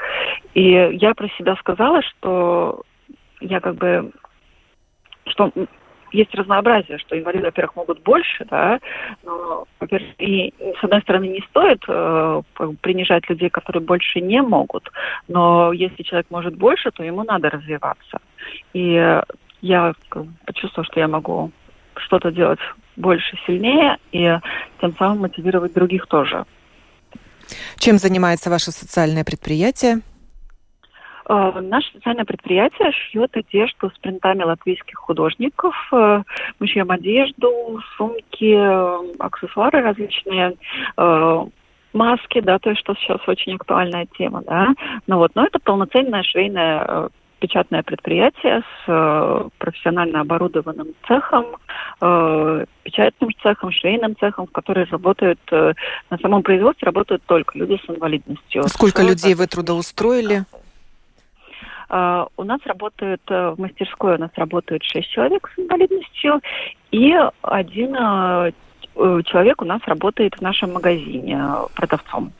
И 0.54 0.72
я 0.94 1.14
про 1.14 1.28
себя 1.38 1.56
сказала, 1.58 2.02
что 2.02 2.84
я 3.42 3.60
как 3.60 3.76
бы 3.76 4.12
что 5.26 5.52
есть 6.12 6.34
разнообразие, 6.36 7.00
что 7.00 7.18
инвалиды, 7.18 7.46
во-первых, 7.46 7.76
могут 7.76 8.04
больше, 8.04 8.46
да, 8.46 8.80
но, 9.24 9.66
во-первых, 9.80 10.10
и 10.20 10.54
с 10.80 10.84
одной 10.84 11.02
стороны 11.02 11.28
не 11.28 11.42
стоит 11.50 11.84
э, 11.88 12.42
принижать 12.82 13.28
людей, 13.30 13.50
которые 13.50 13.82
больше 13.82 14.22
не 14.22 14.42
могут, 14.42 14.90
но 15.28 15.74
если 15.74 16.04
человек 16.04 16.28
может 16.30 16.56
больше, 16.56 16.92
то 16.92 17.04
ему 17.04 17.24
надо 17.24 17.50
развиваться. 17.50 18.20
И 18.74 19.22
я 19.62 19.94
почувствовала, 20.46 20.86
что 20.86 21.00
я 21.00 21.08
могу 21.08 21.52
что-то 21.96 22.32
делать 22.32 22.60
больше, 22.96 23.38
сильнее, 23.48 23.98
и 24.12 24.38
тем 24.82 24.96
самым 24.98 25.20
мотивировать 25.20 25.74
других 25.74 26.08
тоже. 26.08 26.46
Чем 27.78 27.98
занимается 27.98 28.50
ваше 28.50 28.72
социальное 28.72 29.24
предприятие? 29.24 30.02
Э, 31.28 31.62
наше 31.62 31.92
социальное 31.94 32.26
предприятие 32.26 32.92
шьет 32.92 33.36
одежду 33.36 33.90
с 33.90 34.00
принтами 34.00 34.44
латвийских 34.44 34.98
художников. 34.98 35.76
Э, 35.92 36.24
мы 36.60 36.68
шьем 36.68 36.92
одежду, 36.92 37.80
сумки, 37.98 38.54
э, 38.56 39.14
аксессуары 39.20 39.82
различные, 39.82 40.56
маски, 41.94 42.42
да, 42.42 42.58
то 42.58 42.72
есть 42.72 42.82
что 42.82 42.96
сейчас 42.96 43.20
очень 43.28 43.54
актуальная 43.54 44.08
тема, 44.18 44.42
да. 44.42 44.70
Ну 45.06 45.18
вот, 45.18 45.32
но 45.36 45.46
это 45.46 45.60
полноценное 45.60 46.24
швейное 46.24 47.10
печатное 47.38 47.84
предприятие 47.84 48.64
с 48.84 49.50
профессионально 49.60 50.22
оборудованным 50.22 50.88
цехом, 51.08 51.46
печатным 52.84 53.30
цехом, 53.44 53.72
швейным 53.72 54.16
цехом, 54.18 54.48
в 54.48 54.52
который 54.52 54.86
работают 54.86 55.40
на 55.52 56.18
самом 56.20 56.42
производстве 56.42 56.88
работают 56.88 57.22
только 57.28 57.60
люди 57.60 57.80
с 57.86 57.90
инвалидностью. 57.90 58.64
Сколько 58.70 59.04
людей 59.04 59.36
вы 59.36 59.46
трудоустроили? 59.46 60.46
Uh, 61.94 62.28
у 62.38 62.44
нас 62.44 62.60
работают 62.66 63.22
uh, 63.28 63.54
в 63.54 63.60
мастерской 63.60 64.16
у 64.16 64.18
нас 64.18 64.32
работают 64.36 64.84
шесть 64.84 65.12
человек 65.12 65.48
с 65.54 65.60
инвалидностью, 65.60 66.42
и 66.90 67.14
один 67.44 67.96
uh, 67.96 68.54
человек 69.26 69.62
у 69.62 69.66
нас 69.66 69.80
работает 69.86 70.34
в 70.34 70.42
нашем 70.42 70.74
магазине 70.74 71.40
продавцом. 71.76 72.34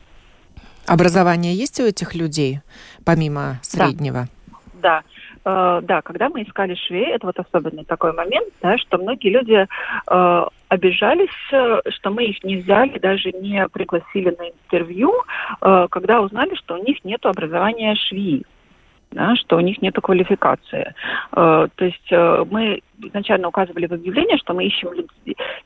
Образование 0.86 1.54
есть 1.54 1.78
у 1.78 1.84
этих 1.84 2.16
людей, 2.16 2.60
помимо 3.04 3.58
среднего? 3.62 4.26
Да. 4.74 5.02
э, 5.44 5.80
да, 5.82 6.02
когда 6.02 6.28
мы 6.28 6.42
искали 6.42 6.74
швей, 6.74 7.06
это 7.06 7.26
вот 7.26 7.38
особенный 7.38 7.84
такой 7.84 8.12
момент, 8.12 8.52
да, 8.60 8.76
что 8.76 8.98
многие 8.98 9.30
люди 9.30 9.66
э, 9.66 10.44
обижались, 10.68 11.52
э, 11.52 11.80
что 11.88 12.10
мы 12.10 12.24
их 12.24 12.44
не 12.44 12.56
взяли, 12.56 12.98
даже 12.98 13.32
не 13.32 13.66
пригласили 13.68 14.36
на 14.38 14.50
интервью, 14.50 15.14
э, 15.62 15.86
когда 15.90 16.20
узнали, 16.20 16.54
что 16.56 16.74
у 16.74 16.84
них 16.84 17.02
нет 17.04 17.24
образования 17.24 17.94
швеи 17.94 18.44
да, 19.14 19.36
что 19.36 19.56
у 19.56 19.60
них 19.60 19.80
нет 19.80 19.94
квалификации. 19.94 20.94
Э, 21.32 21.68
то 21.74 21.84
есть 21.84 22.06
э, 22.10 22.44
мы 22.50 22.80
изначально 22.98 23.48
указывали 23.48 23.86
в 23.86 23.92
объявлении, 23.92 24.36
что 24.36 24.54
мы 24.54 24.64
ищем 24.64 24.90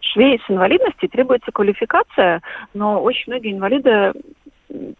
швей 0.01 0.41
с 0.47 0.51
инвалидностью, 0.51 1.09
требуется 1.09 1.51
квалификация, 1.51 2.43
но 2.75 3.03
очень 3.03 3.33
многие 3.33 3.53
инвалиды 3.53 4.13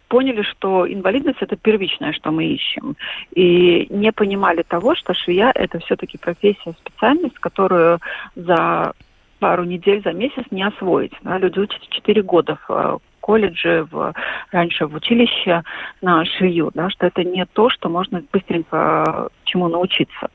поняли, 0.09 0.43
что 0.43 0.91
инвалидность 0.91 1.43
это 1.43 1.57
первичное, 1.57 2.13
что 2.13 2.31
мы 2.31 2.47
ищем. 2.47 2.97
И 3.35 3.87
не 3.91 4.13
понимали 4.13 4.63
того, 4.63 4.95
что 4.95 5.13
швея 5.13 5.53
это 5.55 5.79
все-таки 5.81 6.17
профессия, 6.17 6.75
специальность, 6.81 7.39
которую 7.39 8.01
за 8.35 8.95
пару 9.39 9.65
недель, 9.65 10.03
за 10.03 10.13
месяц 10.13 10.45
не 10.51 10.63
освоить. 10.63 11.13
Да? 11.23 11.39
Люди 11.39 11.59
учатся 11.61 11.87
4 11.91 12.23
года 12.23 12.59
в 12.67 12.71
э, 12.71 12.99
колледже, 13.29 13.87
в, 13.91 14.15
раньше 14.53 14.87
в 14.87 14.95
училище 14.95 15.63
на 16.01 16.25
швею, 16.25 16.71
да, 16.73 16.89
что 16.89 17.07
это 17.07 17.23
не 17.25 17.45
то, 17.45 17.69
что 17.69 17.91
можно 17.91 18.23
быстренько 18.33 19.29
чему 19.45 19.69
научиться. 19.69 20.31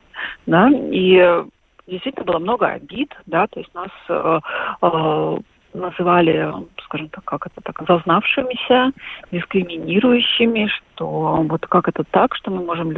Да? 0.46 0.70
И 0.70 1.42
действительно 1.88 2.24
было 2.24 2.38
много 2.38 2.68
обид, 2.68 3.12
да, 3.26 3.48
то 3.48 3.58
есть 3.58 3.74
нас 3.74 3.90
э, 4.08 4.38
э, 4.82 5.36
называли, 5.74 6.52
скажем 6.84 7.08
так, 7.08 7.24
как 7.24 7.48
это 7.48 7.60
так, 7.62 7.82
зазнавшимися, 7.88 8.92
дискриминирующими, 9.32 10.68
что 10.68 11.44
вот 11.48 11.66
как 11.66 11.88
это 11.88 12.04
так, 12.04 12.36
что 12.36 12.52
мы 12.52 12.64
можем 12.64 12.94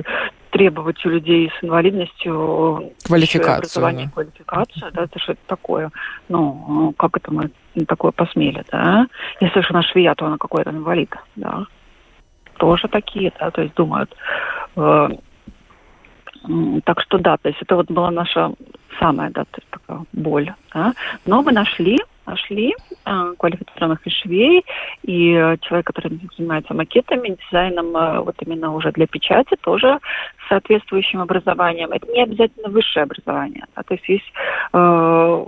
требовать 0.50 1.06
у 1.06 1.08
людей 1.08 1.50
с 1.58 1.64
инвалидностью 1.64 2.92
квалификацию, 3.06 4.10
квалификацию, 4.12 4.92
да, 4.92 5.04
это 5.04 5.18
что 5.20 5.32
это 5.32 5.46
такое? 5.46 5.90
Ну, 6.28 6.92
как 6.98 7.16
это 7.16 7.32
мы 7.32 7.50
такое 7.84 8.12
посмели, 8.12 8.64
да? 8.70 9.06
Если 9.40 9.60
же 9.60 9.68
она 9.70 9.82
швея, 9.82 10.14
то 10.14 10.26
она 10.26 10.38
какой-то 10.38 10.70
инвалид, 10.70 11.14
да. 11.36 11.66
Тоже 12.58 12.88
такие, 12.88 13.32
да, 13.38 13.50
то 13.50 13.62
есть 13.62 13.74
думают. 13.74 14.14
Э, 14.76 15.08
так 16.84 17.00
что 17.02 17.18
да, 17.18 17.36
то 17.36 17.48
есть 17.48 17.60
это 17.60 17.76
вот 17.76 17.90
была 17.90 18.10
наша 18.10 18.52
самая, 18.98 19.30
да, 19.30 19.44
то 19.44 19.58
есть 19.58 19.68
такая 19.70 20.04
боль, 20.12 20.52
да. 20.74 20.94
Но 21.26 21.42
мы 21.42 21.52
нашли 21.52 21.98
нашли 22.26 22.74
э, 23.04 23.34
квалифицированных 23.38 24.00
швей 24.08 24.64
и 25.02 25.32
человек, 25.62 25.86
который 25.86 26.20
занимается 26.36 26.74
макетами, 26.74 27.36
дизайном 27.40 27.96
э, 27.96 28.20
вот 28.20 28.34
именно 28.40 28.74
уже 28.74 28.90
для 28.92 29.06
печати, 29.06 29.56
тоже 29.60 29.98
с 30.44 30.48
соответствующим 30.48 31.20
образованием. 31.20 31.92
Это 31.92 32.06
не 32.08 32.22
обязательно 32.22 32.68
высшее 32.68 33.04
образование. 33.04 33.64
Да, 33.76 33.82
то 33.82 33.94
есть 33.94 34.08
есть 34.08 34.32
э, 34.72 35.46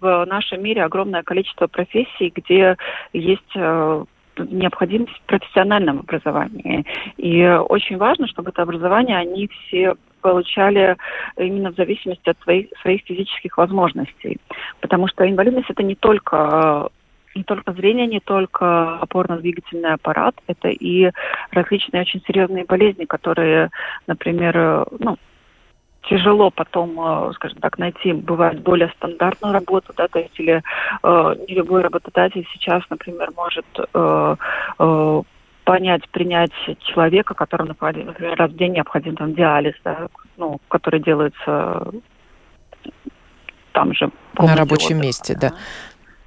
в 0.00 0.24
нашем 0.26 0.62
мире 0.62 0.84
огромное 0.84 1.22
количество 1.22 1.66
профессий, 1.66 2.32
где 2.34 2.76
есть 3.12 3.52
э, 3.54 4.04
необходимость 4.38 5.12
в 5.12 5.26
профессиональном 5.26 6.00
образовании. 6.00 6.84
И 7.16 7.44
очень 7.44 7.96
важно, 7.96 8.26
чтобы 8.26 8.50
это 8.50 8.62
образование 8.62 9.18
они 9.18 9.48
все 9.48 9.94
получали 10.20 10.96
именно 11.36 11.70
в 11.70 11.76
зависимости 11.76 12.28
от 12.28 12.38
своих, 12.42 12.66
своих 12.82 13.02
физических 13.02 13.56
возможностей. 13.58 14.38
Потому 14.80 15.06
что 15.08 15.28
инвалидность 15.28 15.70
это 15.70 15.82
не 15.82 15.94
только 15.94 16.88
не 17.36 17.44
только 17.44 17.74
зрение, 17.74 18.06
не 18.06 18.20
только 18.20 18.98
опорно-двигательный 18.98 19.92
аппарат, 19.92 20.34
это 20.46 20.68
и 20.68 21.10
различные 21.50 22.00
очень 22.00 22.22
серьезные 22.26 22.64
болезни, 22.64 23.04
которые, 23.04 23.68
например, 24.06 24.86
ну, 24.98 25.18
тяжело 26.08 26.50
потом, 26.50 26.98
э, 26.98 27.32
скажем 27.34 27.58
так, 27.58 27.78
найти, 27.78 28.12
бывает, 28.12 28.60
более 28.62 28.88
стандартную 28.96 29.52
работу, 29.52 29.92
да, 29.96 30.08
то 30.08 30.18
есть 30.18 30.38
или 30.38 30.62
э, 31.02 31.34
не 31.48 31.54
любой 31.54 31.82
работодатель 31.82 32.46
сейчас, 32.52 32.82
например, 32.90 33.30
может 33.36 33.66
э, 33.76 34.36
э, 34.78 35.22
понять, 35.64 36.08
принять 36.10 36.52
человека, 36.78 37.34
которому, 37.34 37.74
например, 37.80 38.36
раз 38.36 38.50
в 38.50 38.56
день 38.56 38.74
необходим 38.74 39.16
там 39.16 39.34
диализ, 39.34 39.74
да, 39.84 40.08
ну, 40.36 40.60
который 40.68 41.00
делается 41.00 41.92
там 43.72 43.92
же. 43.92 44.10
На 44.38 44.56
рабочем 44.56 44.96
отдыха, 44.96 45.06
месте, 45.06 45.34
да. 45.34 45.50
да. 45.50 45.56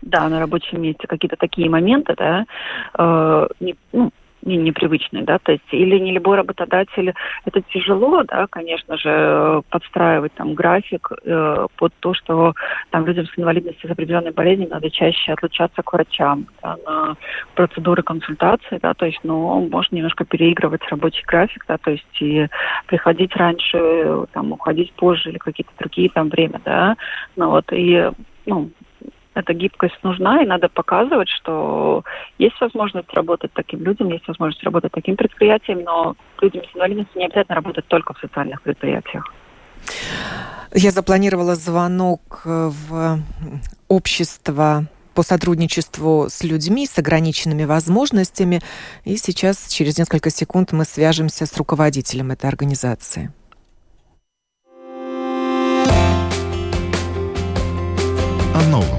Да, 0.02 0.30
на 0.30 0.40
рабочем 0.40 0.82
месте 0.82 1.08
какие-то 1.08 1.36
такие 1.36 1.70
моменты, 1.70 2.16
да, 2.18 2.46
э, 2.98 3.48
не, 3.60 3.76
ну, 3.92 4.12
не, 4.44 4.58
непривычные, 4.58 5.24
да, 5.24 5.40
то 5.40 5.52
есть 5.52 5.64
или 5.72 5.98
не 5.98 6.12
любой 6.12 6.38
работодатель, 6.38 7.14
это 7.46 7.62
тяжело, 7.62 8.24
да, 8.24 8.48
конечно 8.48 8.98
же, 8.98 9.62
подстраивать 9.70 10.34
там 10.34 10.54
график 10.54 11.12
э, 11.24 11.68
под 11.78 11.94
то, 12.00 12.14
что 12.14 12.54
там 12.90 13.06
людям 13.06 13.26
с 13.26 13.38
инвалидностью 13.38 13.90
с 13.90 13.92
определенной 13.92 14.32
болезнью 14.32 14.70
надо 14.70 14.90
чаще 14.90 15.34
отлучаться 15.34 15.82
к 15.82 15.94
врачам 15.94 16.48
да, 16.62 16.78
на 16.86 17.16
процедуры 17.56 18.04
консультации, 18.04 18.80
да, 18.82 18.94
то 18.94 19.06
есть, 19.06 19.20
ну, 19.24 19.68
можно 19.70 19.96
немножко 19.96 20.26
переигрывать 20.26 20.88
рабочий 20.90 21.24
график, 21.26 21.66
да, 21.68 21.78
то 21.78 21.92
есть 21.92 22.22
и 22.22 22.48
приходить 22.88 23.36
раньше, 23.36 24.26
там, 24.34 24.52
уходить 24.52 24.94
позже 24.94 25.30
или 25.30 25.38
какие-то 25.38 25.72
другие 25.78 26.10
там 26.10 26.30
время, 26.30 26.62
да, 26.64 26.96
ну 27.36 27.50
вот, 27.50 27.66
и, 27.72 28.10
ну, 28.46 28.70
эта 29.40 29.54
гибкость 29.54 29.98
нужна, 30.04 30.42
и 30.42 30.46
надо 30.46 30.70
показывать, 30.70 31.30
что 31.30 32.04
есть 32.38 32.60
возможность 32.62 33.12
работать 33.14 33.52
таким 33.54 33.84
людям, 33.84 34.10
есть 34.10 34.28
возможность 34.28 34.64
работать 34.64 34.92
таким 34.92 35.16
предприятием, 35.16 35.84
но 35.84 36.16
людям 36.42 36.64
с 36.64 36.76
инвалидностью 36.76 37.20
не 37.20 37.26
обязательно 37.26 37.56
работать 37.56 37.86
только 37.88 38.14
в 38.14 38.20
социальных 38.20 38.62
предприятиях. 38.62 39.34
Я 40.74 40.92
запланировала 40.92 41.56
звонок 41.56 42.42
в 42.46 43.20
общество 43.88 44.86
по 45.14 45.24
сотрудничеству 45.24 46.28
с 46.30 46.44
людьми 46.44 46.86
с 46.86 46.98
ограниченными 46.98 47.66
возможностями. 47.66 48.62
И 49.04 49.18
сейчас, 49.18 49.68
через 49.68 49.98
несколько 49.98 50.30
секунд, 50.30 50.72
мы 50.72 50.86
свяжемся 50.86 51.46
с 51.46 51.58
руководителем 51.58 52.32
этой 52.32 52.48
организации. 52.48 53.34
О 58.56 58.62
новом 58.70 58.99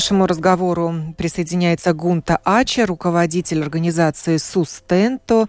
Нашему 0.00 0.26
разговору 0.26 1.14
присоединяется 1.18 1.92
Гунта 1.92 2.40
Ача, 2.42 2.86
руководитель 2.86 3.60
организации 3.60 4.38
«Сустенто», 4.38 5.46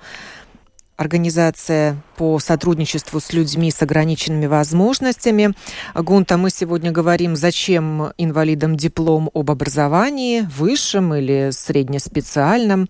организация 0.98 1.96
по 2.18 2.38
сотрудничеству 2.38 3.22
с 3.22 3.32
людьми 3.32 3.72
с 3.72 3.82
ограниченными 3.82 4.48
возможностями. 4.48 5.54
Гунта, 5.96 6.36
мы 6.38 6.50
сегодня 6.50 6.92
говорим, 6.92 7.38
зачем 7.38 8.12
инвалидам 8.18 8.76
диплом 8.76 9.30
об 9.34 9.52
образовании, 9.52 10.42
высшем 10.54 11.16
или 11.16 11.52
среднеспециальном. 11.54 12.90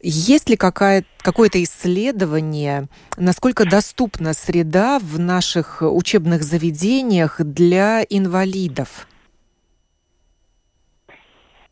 Есть 0.00 0.48
ли 0.48 0.56
какое-то 0.56 1.60
исследование, 1.64 2.86
насколько 3.16 3.68
доступна 3.68 4.32
среда 4.32 5.00
в 5.00 5.18
наших 5.18 5.78
учебных 5.82 6.44
заведениях 6.44 7.40
для 7.40 8.04
инвалидов? 8.08 9.08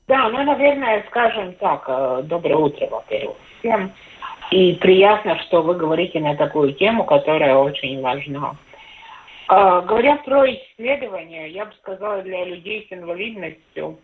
Да, 0.06 0.28
ну, 0.28 0.42
наверное, 0.42 1.02
скажем 1.08 1.54
так, 1.54 1.84
э, 1.86 2.22
доброе 2.24 2.56
утро, 2.56 2.86
во-первых, 2.88 3.36
всем. 3.58 3.92
И 4.50 4.74
приятно, 4.74 5.38
что 5.40 5.62
вы 5.62 5.74
говорите 5.74 6.20
на 6.20 6.36
такую 6.36 6.74
тему, 6.74 7.04
которая 7.04 7.56
очень 7.56 8.02
важна. 8.02 8.54
А, 9.48 9.80
говоря 9.80 10.16
про 10.16 10.46
исследования, 10.46 11.48
я 11.48 11.64
бы 11.64 11.72
сказала, 11.80 12.22
для 12.22 12.44
людей 12.44 12.86
с 12.88 12.92
инвалидностью 12.92 13.98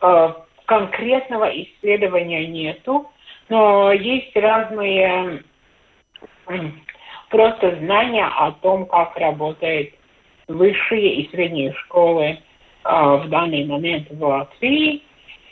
а, 0.00 0.44
конкретного 0.66 1.46
исследования 1.46 2.46
нету, 2.46 3.10
но 3.48 3.92
есть 3.92 4.34
разные 4.36 5.42
просто 7.30 7.76
знания 7.76 8.26
о 8.26 8.52
том, 8.52 8.86
как 8.86 9.16
работают 9.16 9.90
высшие 10.48 11.16
и 11.16 11.30
средние 11.30 11.72
школы 11.72 12.24
э, 12.24 12.38
в 12.84 13.28
данный 13.28 13.64
момент 13.64 14.08
в 14.10 14.22
Латвии. 14.22 15.02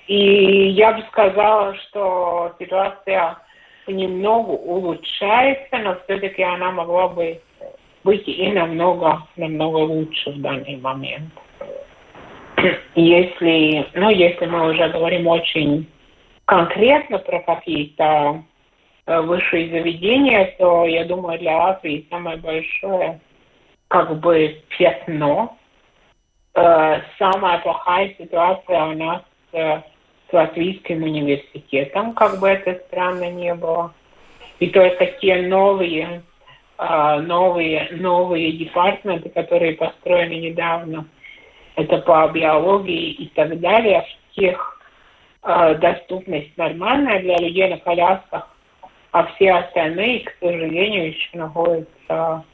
И 0.07 0.68
я 0.70 0.92
бы 0.92 1.02
сказала, 1.11 1.74
что 1.76 2.55
ситуация 2.59 3.38
понемногу 3.86 4.52
улучшается, 4.52 5.78
но 5.78 5.96
все-таки 6.05 6.42
она 6.42 6.70
могла 6.70 7.09
бы 7.09 7.40
быть 8.02 8.26
и 8.28 8.52
намного, 8.52 9.22
намного 9.36 9.78
лучше 9.78 10.30
в 10.30 10.40
данный 10.40 10.76
момент. 10.76 11.32
Если, 12.94 13.86
ну, 13.94 14.11
если 14.11 14.46
мы 14.46 14.70
уже 14.70 14.88
говорим 14.88 15.26
очень 15.26 15.86
конкретно 16.44 17.18
про 17.18 17.40
какие-то 17.40 18.42
э, 19.07 19.20
высшие 19.20 19.70
заведения, 19.70 20.55
то 20.59 20.86
я 20.86 21.05
думаю, 21.05 21.38
для 21.38 21.57
Латвии 21.57 22.07
самое 22.11 22.36
большое 22.36 23.20
как 23.88 24.18
бы 24.20 24.62
пятно. 24.78 25.57
Э, 26.55 27.00
самая 27.18 27.59
плохая 27.59 28.14
ситуация 28.18 28.84
у 28.84 28.92
нас 28.92 29.22
э, 29.52 29.80
Латвийским 30.35 31.03
университетом, 31.03 32.12
как 32.14 32.39
бы 32.39 32.49
это 32.49 32.80
странно 32.87 33.30
не 33.30 33.55
было. 33.55 33.93
И 34.59 34.68
только 34.68 35.07
те 35.20 35.43
новые, 35.43 36.22
новые, 36.78 37.89
новые 37.93 38.53
департаменты, 38.53 39.28
которые 39.30 39.74
построены 39.74 40.35
недавно, 40.35 41.07
это 41.76 41.99
по 41.99 42.28
биологии 42.28 43.12
и 43.12 43.26
так 43.28 43.59
далее, 43.61 44.03
в 44.03 44.35
тех 44.35 44.80
э, 45.43 45.74
доступность 45.76 46.57
нормальная 46.57 47.20
для 47.20 47.37
людей 47.39 47.68
на 47.68 47.78
колясках, 47.78 48.49
а 49.11 49.26
все 49.35 49.53
остальные, 49.53 50.20
к 50.20 50.35
сожалению, 50.41 51.09
еще 51.09 51.30
находятся 51.35 52.45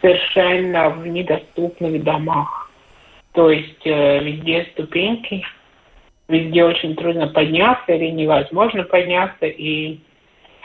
совершенно 0.00 0.90
в 0.90 1.06
недоступных 1.06 2.02
домах. 2.02 2.70
То 3.32 3.50
есть 3.50 3.86
э, 3.86 4.18
везде 4.20 4.66
ступеньки, 4.72 5.44
везде 6.30 6.64
очень 6.64 6.96
трудно 6.96 7.28
подняться 7.28 7.92
или 7.92 8.10
невозможно 8.10 8.84
подняться. 8.84 9.46
И, 9.46 9.98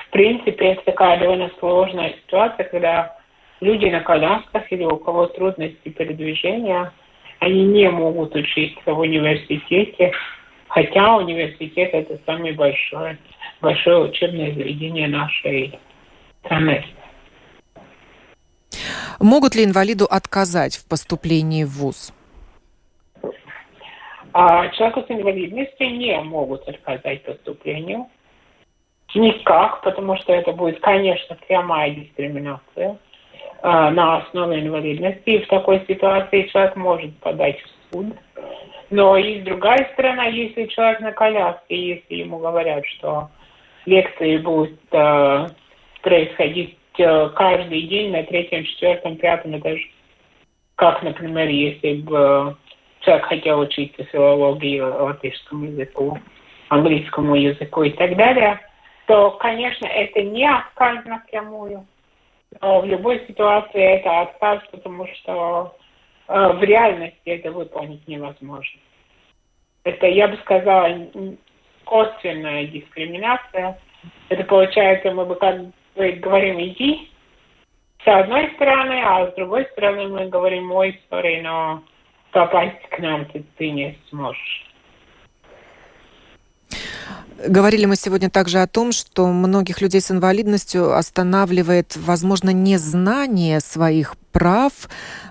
в 0.08 0.10
принципе, 0.12 0.74
это 0.74 0.86
такая 0.86 1.20
довольно 1.20 1.52
сложная 1.60 2.14
ситуация, 2.26 2.66
когда 2.66 3.18
люди 3.62 3.86
на 3.86 4.02
колясках 4.02 4.72
или 4.72 4.84
у 4.84 4.98
кого 4.98 5.28
трудности 5.28 5.90
передвижения, 5.90 6.92
они 7.40 7.64
не 7.66 7.90
могут 7.90 8.36
учиться 8.36 8.94
в 8.94 9.00
университете, 9.00 10.14
Хотя 10.76 11.16
университет 11.16 11.92
это 11.94 12.20
самое 12.26 12.54
большое, 12.54 13.18
большое 13.62 14.10
учебное 14.10 14.54
заведение 14.54 15.08
нашей 15.08 15.80
страны. 16.44 16.86
Могут 19.22 19.56
ли 19.56 19.64
инвалиду 19.64 20.06
отказать 20.06 20.76
в 20.76 20.86
поступлении 20.86 21.64
в 21.64 21.70
ВУЗ? 21.70 22.12
А 24.38 24.68
человеку 24.68 25.02
с 25.08 25.10
инвалидностью 25.10 25.96
не 25.96 26.20
могут 26.20 26.68
отказать 26.68 27.24
поступлению. 27.24 28.08
Никак, 29.14 29.82
потому 29.82 30.18
что 30.18 30.34
это 30.34 30.52
будет, 30.52 30.82
конечно, 30.82 31.38
прямая 31.48 31.92
дискриминация 31.92 32.90
э, 32.90 32.98
на 33.62 34.18
основе 34.18 34.60
инвалидности. 34.60 35.30
И 35.30 35.46
в 35.46 35.48
такой 35.48 35.86
ситуации 35.88 36.50
человек 36.52 36.76
может 36.76 37.18
подать 37.20 37.62
в 37.62 37.94
суд 37.94 38.08
но 38.90 39.18
и 39.18 39.40
другая 39.40 39.90
сторона, 39.94 40.26
если 40.26 40.66
человек 40.66 41.00
на 41.00 41.12
коляске, 41.12 41.96
если 41.96 42.16
ему 42.16 42.38
говорят, 42.38 42.86
что 42.86 43.30
лекции 43.86 44.38
будут 44.38 44.80
э, 44.92 45.48
происходить 46.02 46.78
э, 47.00 47.30
каждый 47.30 47.84
день 47.84 48.12
на 48.12 48.24
третьем, 48.24 48.64
четвертом, 48.66 49.16
пятом 49.16 49.58
этаже, 49.58 49.82
как, 50.76 51.02
например, 51.04 51.48
если 51.48 52.02
бы 52.02 52.58
человек 53.06 53.26
хотел 53.26 53.60
учиться 53.60 54.04
филологии, 54.06 54.80
латышскому 54.80 55.66
языку, 55.66 56.20
английскому 56.70 57.36
языку 57.36 57.84
и 57.84 57.92
так 57.92 58.18
далее, 58.18 58.60
то, 59.08 59.32
конечно, 59.32 59.86
это 59.86 60.22
не 60.22 60.46
отказ 60.50 61.06
напрямую. 61.06 61.86
Но 62.62 62.82
в 62.82 62.86
любой 62.86 63.24
ситуации 63.28 63.82
это 63.82 64.22
отказ, 64.22 64.62
потому 64.72 65.08
что 65.08 65.76
Э, 66.28 66.54
в 66.54 66.64
реальности 66.64 67.22
это 67.26 67.52
выполнить 67.52 68.08
невозможно. 68.08 68.80
Это, 69.84 70.08
я 70.08 70.28
бы 70.28 70.38
сказала, 70.38 70.90
косвенная 71.84 72.66
дискриминация. 72.66 73.80
Это 74.30 74.44
получается, 74.44 75.12
мы 75.12 75.26
бы 75.26 75.36
как 75.36 75.62
бы 75.96 76.12
говорим 76.14 76.60
«иди», 76.60 77.10
с 78.04 78.08
одной 78.08 78.52
стороны, 78.56 79.02
а 79.04 79.32
с 79.32 79.36
другой 79.36 79.66
стороны 79.72 80.08
мы 80.08 80.28
говорим 80.28 80.72
«ой, 80.72 81.00
sorry, 81.10 81.42
но 81.42 81.84
попасть 82.36 82.90
к 82.92 83.00
нам 83.00 83.26
ты, 83.26 83.44
ты 83.58 83.72
не 83.72 83.98
сможешь». 84.10 84.62
Говорили 87.48 87.86
мы 87.86 87.96
сегодня 87.96 88.30
также 88.30 88.60
о 88.60 88.68
том, 88.68 88.92
что 88.92 89.28
многих 89.28 89.82
людей 89.82 90.02
с 90.02 90.10
инвалидностью 90.10 90.96
останавливает, 90.96 91.96
возможно, 91.98 92.50
незнание 92.52 93.60
своих 93.60 94.16
прав, 94.32 94.74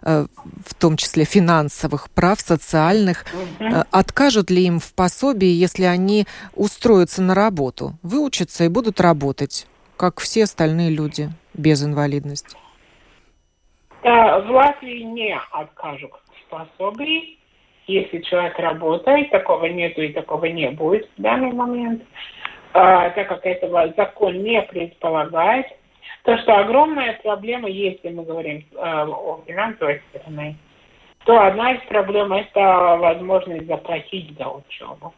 э, 0.02 0.26
в 0.66 0.74
том 0.74 0.96
числе 0.96 1.24
финансовых 1.24 2.10
прав, 2.10 2.40
социальных. 2.40 3.24
Угу. 3.60 3.84
Откажут 3.90 4.50
ли 4.50 4.66
им 4.66 4.80
в 4.80 4.92
пособии, 4.94 5.48
если 5.48 5.84
они 5.84 6.26
устроятся 6.54 7.22
на 7.22 7.34
работу, 7.34 7.94
выучатся 8.02 8.64
и 8.64 8.68
будут 8.68 9.00
работать, 9.00 9.66
как 9.96 10.20
все 10.20 10.44
остальные 10.44 10.90
люди 10.90 11.30
без 11.54 11.82
инвалидности? 11.82 12.56
В 14.02 14.50
Латвии 14.50 15.02
не 15.02 15.34
откажут 15.52 16.12
в 16.54 16.68
пособии 16.78 17.38
если 17.86 18.20
человек 18.22 18.58
работает, 18.58 19.30
такого 19.30 19.66
нету 19.66 20.02
и 20.02 20.12
такого 20.12 20.46
не 20.46 20.70
будет 20.70 21.08
в 21.16 21.22
данный 21.22 21.52
момент, 21.52 22.02
а, 22.72 23.10
так 23.10 23.28
как 23.28 23.44
этого 23.44 23.92
закон 23.96 24.42
не 24.42 24.60
предполагает. 24.62 25.66
То, 26.24 26.38
что 26.38 26.58
огромная 26.58 27.18
проблема, 27.22 27.68
если 27.68 28.08
мы 28.08 28.24
говорим 28.24 28.64
а, 28.76 29.06
о 29.06 29.42
финансовой 29.46 30.02
стороне, 30.10 30.56
то 31.26 31.38
одна 31.40 31.72
из 31.72 31.82
проблем– 31.88 32.32
это 32.32 32.96
возможность 32.98 33.66
заплатить 33.66 34.36
за 34.38 34.48
учебу. 34.48 35.14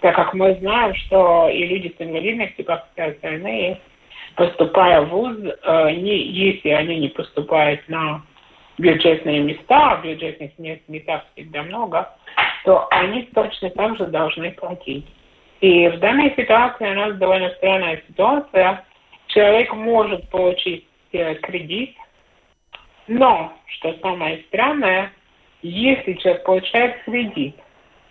Так 0.00 0.14
как 0.14 0.34
мы 0.34 0.54
знаем, 0.56 0.94
что 0.94 1.48
и 1.48 1.66
люди 1.66 1.94
с 1.96 2.00
инвалидностью, 2.00 2.64
как 2.64 2.86
все 2.92 3.04
остальные, 3.04 3.80
поступая 4.36 5.02
в 5.02 5.08
ВУЗ, 5.08 5.38
э, 5.38 5.90
не, 5.92 6.18
если 6.18 6.70
они 6.70 6.98
не 6.98 7.08
поступают 7.08 7.88
на 7.88 8.22
бюджетные 8.78 9.40
места, 9.40 9.92
а 9.92 10.02
бюджетных 10.02 10.58
мест 10.58 10.82
не 10.88 11.00
так 11.00 11.24
всегда 11.32 11.62
много, 11.62 12.14
то 12.64 12.86
они 12.90 13.22
точно 13.34 13.70
так 13.70 13.96
же 13.96 14.06
должны 14.06 14.50
платить. 14.52 15.06
И 15.60 15.88
в 15.88 15.98
данной 15.98 16.34
ситуации 16.36 16.90
у 16.90 16.94
нас 16.94 17.16
довольно 17.16 17.50
странная 17.50 18.02
ситуация. 18.08 18.84
Человек 19.28 19.72
может 19.74 20.28
получить 20.30 20.86
э, 21.12 21.34
кредит, 21.36 21.96
но, 23.06 23.52
что 23.66 23.94
самое 24.02 24.44
странное, 24.48 25.12
если 25.62 26.14
человек 26.14 26.44
получает 26.44 27.02
кредит 27.04 27.56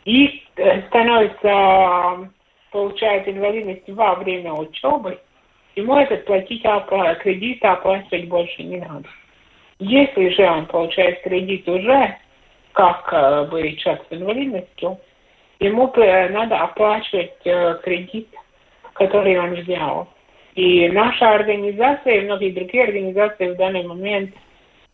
и 0.05 0.43
э, 0.55 0.81
становится, 0.87 2.31
получает 2.71 3.27
инвалидность 3.27 3.87
во 3.89 4.15
время 4.15 4.53
учебы, 4.53 5.19
ему 5.75 5.97
этот 5.97 6.25
платить 6.25 6.63
кредит 7.21 7.63
оплачивать 7.63 8.27
больше 8.27 8.63
не 8.63 8.77
надо. 8.77 9.07
Если 9.79 10.29
же 10.29 10.49
он 10.49 10.67
получает 10.67 11.21
кредит 11.21 11.67
уже, 11.67 12.15
как 12.71 13.09
э, 13.11 13.47
бы 13.49 13.73
человек 13.73 14.05
с 14.09 14.13
инвалидностью, 14.13 14.99
ему 15.59 15.91
надо 15.95 16.59
оплачивать 16.59 17.35
э, 17.43 17.79
кредит, 17.83 18.29
который 18.93 19.39
он 19.39 19.55
взял. 19.55 20.07
И 20.55 20.87
наша 20.89 21.35
организация 21.35 22.21
и 22.21 22.25
многие 22.25 22.51
другие 22.51 22.85
организации 22.85 23.51
в 23.51 23.57
данный 23.57 23.83
момент 23.83 24.33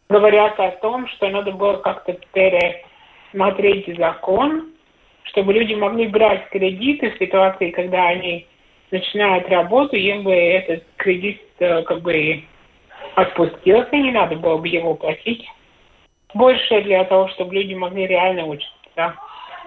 говорят 0.10 0.60
о 0.60 0.72
том, 0.72 1.08
что 1.10 1.30
надо 1.30 1.52
было 1.52 1.78
как-то 1.78 2.18
пересмотреть 2.34 3.96
закон, 3.98 4.72
чтобы 5.24 5.54
люди 5.54 5.76
могли 5.76 6.08
брать 6.08 6.50
кредиты 6.50 7.12
в 7.12 7.20
ситуации, 7.20 7.70
когда 7.70 8.08
они 8.08 8.48
начинают 8.90 9.48
работу, 9.50 9.96
им 9.96 10.24
бы 10.24 10.34
этот 10.34 10.84
кредит 10.98 11.42
э, 11.60 11.84
как 11.84 12.02
бы 12.02 12.44
отпустился, 13.16 13.96
не 13.96 14.12
надо 14.12 14.36
было 14.36 14.58
бы 14.58 14.68
его 14.68 14.96
платить. 14.96 15.46
Больше 16.34 16.82
для 16.84 17.04
того, 17.06 17.28
чтобы 17.30 17.56
люди 17.56 17.74
могли 17.74 18.08
реально 18.08 18.46
учиться. 18.46 19.16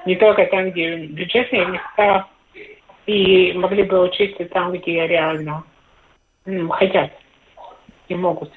Не 0.06 0.16
только 0.16 0.46
там, 0.46 0.70
где 0.70 0.96
бюджетные 0.96 1.66
места, 1.66 2.26
и 3.06 3.52
могли 3.52 3.82
бы 3.82 4.00
учиться 4.00 4.44
там, 4.46 4.72
где 4.72 5.06
реально 5.06 5.64
ну, 6.46 6.68
хотят 6.70 7.12
и 8.08 8.14
могут. 8.14 8.50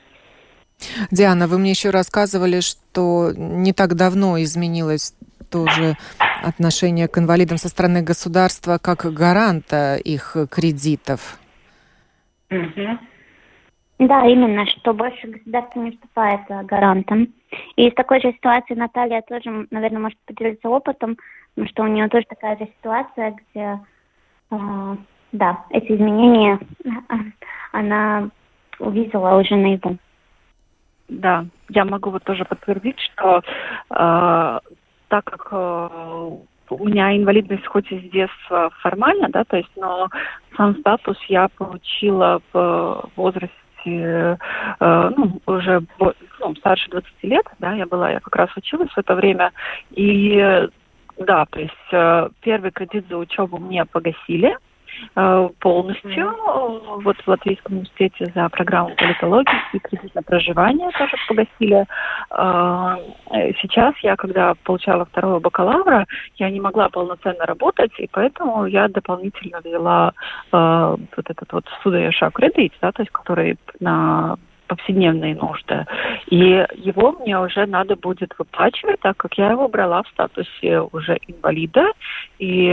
Диана, 1.12 1.48
вы 1.48 1.58
мне 1.58 1.72
еще 1.72 1.90
рассказывали, 1.90 2.60
что 2.60 3.32
не 3.36 3.74
так 3.74 3.96
давно 3.96 4.42
изменилось 4.42 5.14
тоже 5.50 5.96
отношение 6.44 7.08
к 7.08 7.18
инвалидам 7.18 7.58
со 7.58 7.70
стороны 7.70 8.02
государства 8.02 8.78
как 8.78 9.12
гаранта 9.14 9.96
их 9.96 10.36
кредитов. 10.52 11.40
Угу. 12.50 13.00
Да, 14.00 14.26
именно, 14.28 14.66
что 14.68 14.94
больше 14.94 15.28
государство 15.28 15.80
не 15.80 15.92
выступает 15.92 16.42
гарантом. 16.68 17.34
И 17.76 17.88
из 17.88 17.94
такой 17.96 18.22
же 18.22 18.32
ситуации 18.34 18.76
Наталья 18.76 19.24
тоже, 19.28 19.68
наверное, 19.72 20.02
может 20.02 20.20
поделиться 20.26 20.70
опытом, 20.70 21.18
что 21.66 21.84
у 21.84 21.88
нее 21.88 22.08
тоже 22.08 22.26
такая 22.30 22.58
же 22.58 22.68
ситуация, 22.78 23.36
где, 23.52 23.80
э, 24.52 24.96
да, 25.32 25.66
эти 25.72 25.94
изменения 25.94 26.60
она 27.72 28.30
увидела 28.80 29.40
уже 29.40 29.56
наяву. 29.56 29.98
Да, 31.10 31.46
я 31.70 31.86
могу 31.86 32.12
вот 32.12 32.24
тоже 32.24 32.46
подтвердить, 32.46 33.00
что 33.00 33.40
э, 33.40 34.60
так 35.08 35.24
как 35.24 35.48
э, 35.52 36.30
у 36.70 36.86
меня 36.86 37.18
инвалидность 37.18 37.66
хоть 37.66 37.92
и 37.92 38.00
с 38.00 38.12
детства 38.12 38.70
формально, 38.82 39.30
да, 39.30 39.44
то 39.46 39.58
есть, 39.58 39.72
но 39.76 40.10
сам 40.56 40.76
статус 40.82 41.18
я 41.30 41.48
получила 41.48 42.42
в 42.54 43.10
возрасте 43.16 43.56
э, 43.96 44.38
ну, 45.16 45.42
уже 45.46 45.82
ну, 46.00 46.56
старше 46.56 46.90
20 46.90 47.08
лет, 47.24 47.46
да, 47.60 47.74
я 47.74 47.86
была, 47.86 48.12
я 48.12 48.20
как 48.20 48.36
раз 48.36 48.50
училась 48.56 48.92
в 48.92 48.98
это 48.98 49.16
время, 49.16 49.52
и 49.92 50.68
да, 51.18 51.46
то 51.46 51.60
есть 51.60 51.74
э, 51.92 52.30
первый 52.42 52.72
кредит 52.72 53.06
за 53.10 53.18
учебу 53.18 53.58
мне 53.58 53.86
погасили, 53.86 54.56
Э, 54.56 54.67
полностью 55.60 56.28
mm-hmm. 56.28 57.02
вот 57.04 57.18
в 57.18 57.28
Латвийском 57.28 57.78
университете 57.78 58.32
за 58.34 58.50
программу 58.50 58.96
политологии 58.96 59.58
и 59.74 59.80
кредит 59.80 60.16
на 60.16 60.24
проживание 60.24 60.90
тоже 60.98 61.16
погасили. 61.28 61.86
Э, 62.32 63.54
сейчас 63.62 63.96
я, 64.04 64.16
когда 64.16 64.54
получала 64.64 65.06
второго 65.06 65.40
бакалавра, 65.40 66.06
я 66.36 66.50
не 66.50 66.60
могла 66.60 66.90
полноценно 66.90 67.46
работать, 67.46 67.92
и 67.98 68.08
поэтому 68.12 68.66
я 68.66 68.88
дополнительно 68.88 69.60
взяла 69.64 70.14
вот 70.52 71.30
этот 71.30 71.52
вот 71.52 71.66
судаеша 71.84 72.30
кредит, 72.32 72.74
да, 72.82 72.92
то 72.92 73.02
есть 73.02 73.12
который 73.12 73.58
на 73.80 74.38
повседневные 74.68 75.36
нужды. 75.36 75.86
И 76.28 76.66
его 76.76 77.14
мне 77.14 77.40
уже 77.40 77.66
надо 77.66 77.96
будет 77.96 78.34
выплачивать, 78.38 79.00
так 79.00 79.18
как 79.18 79.38
я 79.38 79.52
его 79.52 79.68
брала 79.68 80.04
в 80.04 80.08
статусе 80.10 80.82
уже 80.92 81.18
инвалида. 81.28 81.86
И 82.40 82.70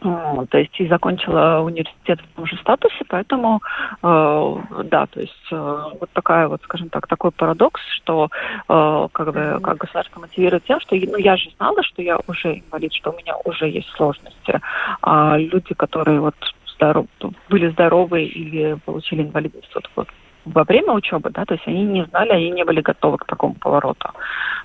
то 0.00 0.58
есть 0.58 0.78
и 0.78 0.86
закончила 0.86 1.60
университет 1.60 2.20
в 2.20 2.36
том 2.36 2.46
же 2.46 2.56
статусе, 2.58 3.04
поэтому 3.08 3.60
э, 4.02 4.56
да, 4.84 5.06
то 5.06 5.20
есть 5.20 5.46
э, 5.50 5.82
вот 6.00 6.10
такая 6.12 6.46
вот, 6.46 6.62
скажем 6.62 6.88
так, 6.88 7.06
такой 7.08 7.32
парадокс, 7.32 7.80
что 7.96 8.28
э, 8.68 9.08
как 9.12 9.32
бы 9.32 9.58
как 9.60 9.78
государство 9.78 10.20
мотивирует 10.20 10.64
тем, 10.64 10.80
что 10.80 10.94
ну 10.94 11.16
я 11.18 11.36
же 11.36 11.50
знала, 11.56 11.82
что 11.82 12.02
я 12.02 12.18
уже 12.28 12.58
инвалид, 12.58 12.92
что 12.94 13.10
у 13.10 13.16
меня 13.16 13.34
уже 13.44 13.68
есть 13.68 13.88
сложности, 13.96 14.60
а 15.02 15.36
люди, 15.36 15.74
которые 15.74 16.20
вот 16.20 16.36
здоров, 16.74 17.06
были 17.48 17.68
здоровы 17.70 18.22
или 18.22 18.74
получили 18.84 19.22
инвалидность 19.22 19.70
вот, 19.74 19.90
вот 19.96 20.08
во 20.44 20.64
время 20.64 20.92
учебы, 20.92 21.30
да, 21.30 21.44
то 21.44 21.54
есть 21.54 21.66
они 21.66 21.84
не 21.84 22.04
знали, 22.04 22.30
они 22.30 22.50
не 22.50 22.64
были 22.64 22.80
готовы 22.80 23.18
к 23.18 23.24
такому 23.24 23.54
повороту. 23.54 24.10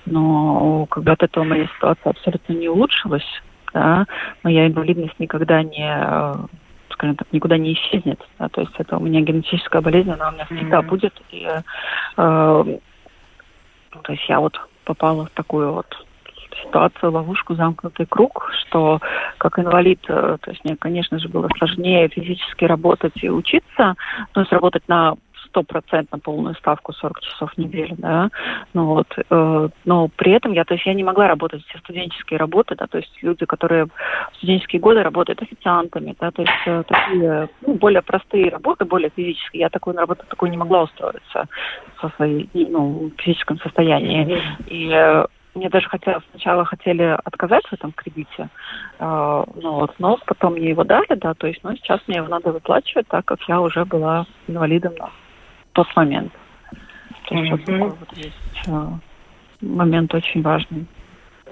Но 0.06 0.86
когда 0.86 1.12
от 1.12 1.22
этого 1.22 1.44
моя 1.44 1.66
ситуация 1.76 2.10
абсолютно 2.10 2.52
не 2.52 2.68
улучшилась, 2.68 3.26
да, 3.74 4.06
моя 4.42 4.66
инвалидность 4.66 5.18
никогда 5.18 5.62
не 5.62 5.86
э, 5.86 6.34
скажем 6.90 7.16
так, 7.16 7.28
никуда 7.32 7.58
не 7.58 7.74
исчезнет. 7.74 8.20
Да, 8.38 8.48
то 8.48 8.62
есть 8.62 8.72
это 8.78 8.96
у 8.96 9.00
меня 9.00 9.20
генетическая 9.20 9.82
болезнь, 9.82 10.10
она 10.10 10.28
у 10.28 10.32
меня 10.32 10.46
всегда 10.46 10.78
mm-hmm. 10.78 10.86
будет. 10.86 11.12
И, 11.30 11.44
э, 11.44 11.60
э, 12.16 12.78
то 14.02 14.12
есть 14.12 14.28
я 14.28 14.40
вот 14.40 14.58
попала 14.84 15.26
в 15.26 15.30
такую 15.30 15.72
вот 15.72 15.86
ситуацию, 16.62 17.12
ловушку, 17.12 17.54
замкнутый 17.54 18.06
круг, 18.06 18.50
что 18.60 19.00
как 19.38 19.58
инвалид, 19.58 20.00
э, 20.08 20.38
то 20.40 20.50
есть 20.50 20.64
мне, 20.64 20.76
конечно 20.76 21.18
же, 21.18 21.28
было 21.28 21.48
сложнее 21.58 22.08
физически 22.08 22.64
работать 22.64 23.12
и 23.16 23.28
учиться, 23.28 23.94
то 24.32 24.40
есть 24.40 24.52
работать 24.52 24.86
на 24.88 25.14
стопроцентно 25.46 26.18
полную 26.18 26.54
ставку 26.56 26.92
40 26.92 27.20
часов 27.20 27.52
в 27.52 27.58
неделю, 27.58 27.94
да, 27.98 28.30
ну 28.72 28.86
вот, 28.86 29.08
э, 29.16 29.68
но 29.84 30.08
при 30.16 30.32
этом 30.32 30.52
я, 30.52 30.64
то 30.64 30.74
есть 30.74 30.86
я 30.86 30.94
не 30.94 31.04
могла 31.04 31.28
работать 31.28 31.64
все 31.66 31.78
студенческие 31.78 32.38
работы, 32.38 32.74
да, 32.76 32.86
то 32.86 32.98
есть 32.98 33.12
люди, 33.22 33.46
которые 33.46 33.86
в 33.86 34.36
студенческие 34.36 34.80
годы 34.80 35.02
работают 35.02 35.42
официантами, 35.42 36.14
да, 36.20 36.30
то 36.30 36.42
есть 36.42 36.52
э, 36.66 36.82
такие, 36.86 37.48
ну, 37.66 37.74
более 37.74 38.02
простые 38.02 38.50
работы, 38.50 38.84
более 38.84 39.10
физические, 39.10 39.62
я 39.62 39.68
такую 39.68 39.94
на 39.94 40.02
работу 40.02 40.24
такой 40.28 40.50
не 40.50 40.56
могла 40.56 40.82
устроиться 40.82 41.46
со 42.00 42.08
своей, 42.16 42.48
ну, 42.52 43.10
физическом 43.18 43.58
состоянии, 43.58 44.40
и 44.66 44.90
э, 44.92 45.26
мне 45.54 45.68
даже 45.68 45.88
хотя, 45.88 46.20
сначала 46.30 46.64
хотели 46.64 47.16
отказать 47.24 47.64
в 47.66 47.72
этом 47.72 47.92
кредите, 47.92 48.48
э, 48.98 49.44
ну, 49.56 49.72
вот, 49.72 49.94
но 49.98 50.18
потом 50.26 50.54
мне 50.54 50.70
его 50.70 50.84
дали, 50.84 51.14
да, 51.16 51.34
то 51.34 51.46
есть, 51.46 51.60
ну, 51.62 51.74
сейчас 51.76 52.00
мне 52.06 52.16
его 52.16 52.28
надо 52.28 52.52
выплачивать, 52.52 53.06
так 53.08 53.24
как 53.24 53.40
я 53.48 53.60
уже 53.60 53.84
была 53.84 54.26
инвалидом 54.48 54.94
на 54.98 55.10
тот 55.74 55.86
момент. 55.96 56.32
То 57.28 57.34
есть 57.34 57.52
mm-hmm. 57.52 57.56
вот 57.56 57.64
такой 57.64 57.90
вот 57.90 58.16
есть 58.16 58.36
э, 58.66 58.88
момент 59.60 60.14
очень 60.14 60.42
важный, 60.42 60.86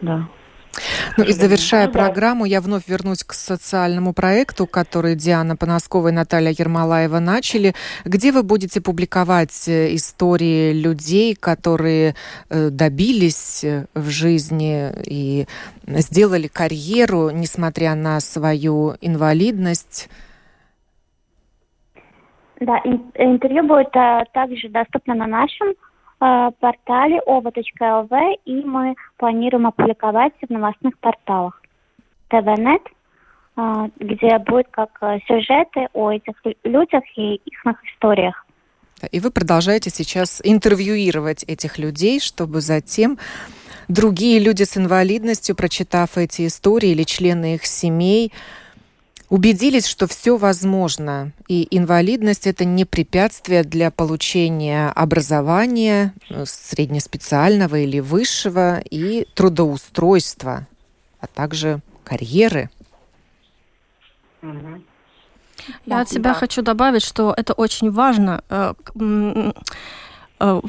да. 0.01 0.27
Ну 1.19 1.25
и 1.25 1.33
завершая 1.33 1.87
ну, 1.87 1.93
программу, 1.93 2.47
я 2.47 2.63
вновь 2.63 2.89
вернусь 2.89 3.23
к 3.25 3.35
социальному 3.35 4.15
проекту, 4.15 4.67
который 4.67 5.15
Диана 5.15 5.55
Поноскова 5.55 6.09
и 6.09 6.13
Наталья 6.13 6.55
Ермолаева 6.57 7.19
начали. 7.19 7.75
Где 8.07 8.33
вы 8.33 8.43
будете 8.43 8.81
публиковать 8.81 9.69
э, 9.69 9.95
истории 9.95 10.73
людей, 10.73 11.35
которые 11.35 12.15
э, 12.49 12.71
добились 12.71 13.65
в 13.95 14.09
жизни 14.09 14.91
и 15.05 15.47
сделали 15.87 16.49
карьеру, 16.49 17.31
несмотря 17.31 17.95
на 17.95 18.21
свою 18.21 18.95
инвалидность? 19.03 20.09
Да, 22.63 22.79
интервью 23.15 23.65
будет 23.65 23.95
а, 23.97 24.25
также 24.33 24.69
доступно 24.69 25.15
на 25.15 25.27
нашем 25.27 25.75
а, 26.21 26.53
портале 26.53 27.21
ova.lv, 27.27 28.35
и 28.45 28.65
мы 28.65 28.95
планируем 29.17 29.67
опубликовать 29.67 30.33
в 30.41 30.49
новостных 30.49 30.97
порталах 31.01 31.61
ТВНет, 32.29 32.83
а, 33.57 33.89
где 33.99 34.39
будет 34.39 34.69
как 34.71 34.91
сюжеты 35.27 35.89
о 35.93 36.13
этих 36.13 36.35
людях 36.63 37.03
и 37.17 37.35
их 37.35 37.67
историях. 37.93 38.47
И 39.11 39.19
вы 39.19 39.33
продолжаете 39.33 39.91
сейчас 39.91 40.41
интервьюировать 40.45 41.43
этих 41.43 41.79
людей, 41.79 42.21
чтобы 42.21 42.61
затем 42.61 43.19
другие 43.89 44.39
люди 44.39 44.63
с 44.63 44.77
инвалидностью, 44.77 45.57
прочитав 45.57 46.17
эти 46.17 46.47
истории 46.47 46.91
или 46.91 47.03
члены 47.03 47.57
их 47.57 47.67
семей, 47.67 48.33
убедились, 49.33 49.87
что 49.87 50.07
все 50.07 50.37
возможно, 50.37 51.33
и 51.49 51.67
инвалидность 51.71 52.47
это 52.47 52.67
не 52.67 52.85
препятствие 52.85 53.65
для 53.65 53.91
получения 53.91 54.91
образования 54.91 56.13
э, 56.29 56.45
среднеспециального 56.45 57.77
или 57.77 57.99
высшего 57.99 58.81
и 58.91 59.27
трудоустройства, 59.35 60.67
а 61.19 61.27
также 61.29 61.81
карьеры. 62.05 62.69
Я 65.87 66.01
от 66.03 66.11
себя 66.11 66.35
да. 66.35 66.35
хочу 66.35 66.61
добавить, 66.61 67.03
что 67.03 67.33
это 67.35 67.55
очень 67.55 67.91
важно 67.91 68.45
э, 68.51 68.75
Э, 68.95 69.53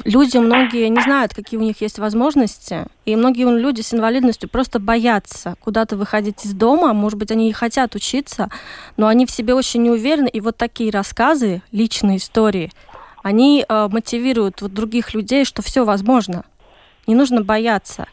люди 0.05 0.37
многие 0.37 0.87
не 0.89 1.01
знают, 1.01 1.33
какие 1.33 1.59
у 1.59 1.63
них 1.63 1.81
есть 1.81 1.97
возможности, 1.97 2.85
и 3.05 3.15
многие 3.15 3.45
люди 3.57 3.81
с 3.81 3.93
инвалидностью 3.93 4.47
просто 4.49 4.79
боятся 4.79 5.55
куда-то 5.59 5.97
выходить 5.97 6.45
из 6.45 6.53
дома, 6.53 6.93
может 6.93 7.17
быть, 7.17 7.31
они 7.31 7.49
и 7.49 7.53
хотят 7.53 7.95
учиться, 7.95 8.49
но 8.97 9.07
они 9.07 9.25
в 9.25 9.31
себе 9.31 9.55
очень 9.55 9.81
не 9.81 9.89
уверены, 9.89 10.27
и 10.27 10.41
вот 10.41 10.57
такие 10.57 10.91
рассказы, 10.91 11.61
личные 11.71 12.17
истории, 12.17 12.71
они 13.23 13.65
э, 13.67 13.87
мотивируют 13.89 14.61
вот 14.61 14.73
других 14.73 15.13
людей, 15.13 15.45
что 15.45 15.61
все 15.61 15.85
возможно. 15.85 16.43
Не 17.07 17.15
нужно 17.15 17.41
бояться 17.41 18.07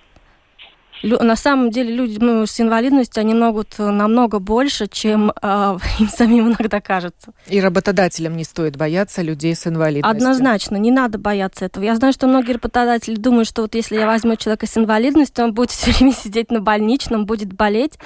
на 1.03 1.36
самом 1.36 1.70
деле 1.70 1.94
люди 1.94 2.18
ну, 2.20 2.46
с 2.46 2.61
инвалидностью, 2.61 3.20
они 3.20 3.34
могут 3.34 3.74
э, 3.78 3.90
намного 3.90 4.38
больше, 4.38 4.86
чем 4.86 5.32
э, 5.42 5.78
им 5.98 6.09
самим 6.09 6.48
иногда 6.48 6.80
кажется. 6.80 7.32
И 7.46 7.61
работодателям 7.61 8.36
не 8.36 8.44
стоит 8.44 8.76
бояться 8.76 9.22
людей 9.22 9.55
с 9.55 9.66
инвалидностью. 9.66 10.11
Однозначно, 10.11 10.76
не 10.76 10.90
надо 10.90 11.18
бояться 11.18 11.64
этого. 11.64 11.84
Я 11.84 11.96
знаю, 11.96 12.12
что 12.12 12.26
многие 12.26 12.53
работодатели 12.53 13.16
думают, 13.16 13.48
что 13.48 13.62
вот 13.62 13.74
если 13.74 13.96
я 13.96 14.07
возьму 14.07 14.36
человека 14.36 14.66
с 14.66 14.76
инвалидностью, 14.76 15.44
он 15.44 15.55
будет 15.55 15.70
все 15.70 15.90
время 15.98 16.12
сидеть 16.12 16.51
на 16.51 16.61
больничном, 16.61 17.26
будет 17.26 17.53
болеть. 17.53 17.98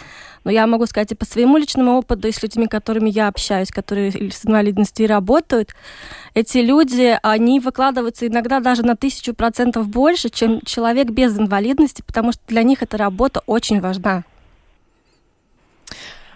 Но 0.45 0.51
я 0.51 0.66
могу 0.66 0.86
сказать 0.86 1.11
и 1.12 1.14
по 1.14 1.24
своему 1.24 1.57
личному 1.57 1.99
опыту, 1.99 2.28
и 2.28 2.32
с 2.32 2.42
людьми, 2.42 2.66
которыми 2.66 3.11
я 3.11 3.28
общаюсь, 3.28 3.70
которые 3.70 4.12
с 4.12 4.45
инвалидностью 4.45 5.09
работают, 5.09 5.74
эти 6.34 6.59
люди, 6.59 7.18
они 7.22 7.61
выкладываются 7.61 8.26
иногда 8.26 8.61
даже 8.61 8.82
на 8.82 8.95
тысячу 8.95 9.34
процентов 9.34 9.88
больше, 9.88 10.28
чем 10.28 10.61
человек 10.61 11.09
без 11.09 11.38
инвалидности, 11.38 12.03
потому 12.07 12.32
что 12.32 12.42
для 12.47 12.62
них 12.62 12.82
эта 12.82 12.97
работа 12.99 13.42
очень 13.47 13.80
важна. 13.80 14.24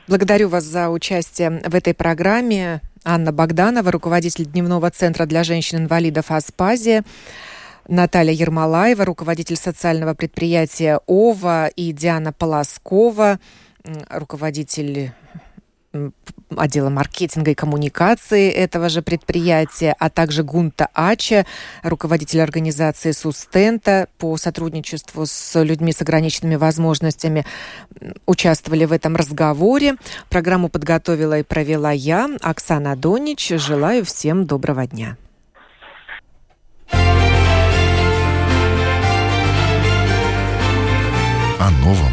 Благодарю 0.07 0.49
вас 0.49 0.65
за 0.65 0.89
участие 0.89 1.63
в 1.67 1.75
этой 1.75 1.93
программе. 1.93 2.81
Анна 3.05 3.31
Богданова, 3.31 3.93
руководитель 3.93 4.47
Дневного 4.47 4.91
центра 4.91 5.27
для 5.27 5.45
женщин-инвалидов 5.45 6.31
«Аспазия». 6.31 7.05
Наталья 7.89 8.33
Ермолаева, 8.33 9.05
руководитель 9.07 9.57
социального 9.57 10.15
предприятия 10.15 11.01
ОВА 11.07 11.69
и 11.69 11.93
Диана 11.93 12.35
Полоскова, 12.35 13.39
руководитель 14.11 15.12
отдела 16.57 16.91
маркетинга 16.91 17.53
и 17.53 17.55
коммуникации 17.55 18.51
этого 18.51 18.89
же 18.89 19.03
предприятия, 19.03 19.95
а 19.99 20.11
также 20.11 20.43
Гунта 20.43 20.89
Ача, 20.93 21.47
руководитель 21.82 22.41
организации 22.41 23.12
Сустента 23.12 24.09
по 24.18 24.36
сотрудничеству 24.36 25.26
с 25.26 25.62
людьми 25.62 25.93
с 25.93 26.03
ограниченными 26.03 26.57
возможностями, 26.57 27.45
участвовали 28.26 28.84
в 28.84 28.93
этом 28.93 29.16
разговоре. 29.16 29.97
Программу 30.28 30.68
подготовила 30.68 31.39
и 31.39 31.43
провела 31.43 31.91
я, 31.91 32.28
Оксана 32.43 32.97
Донич. 32.97 33.49
Желаю 33.49 34.05
всем 34.05 34.47
доброго 34.47 34.86
дня. 34.86 35.16
О 41.61 41.70
новом, 41.82 42.12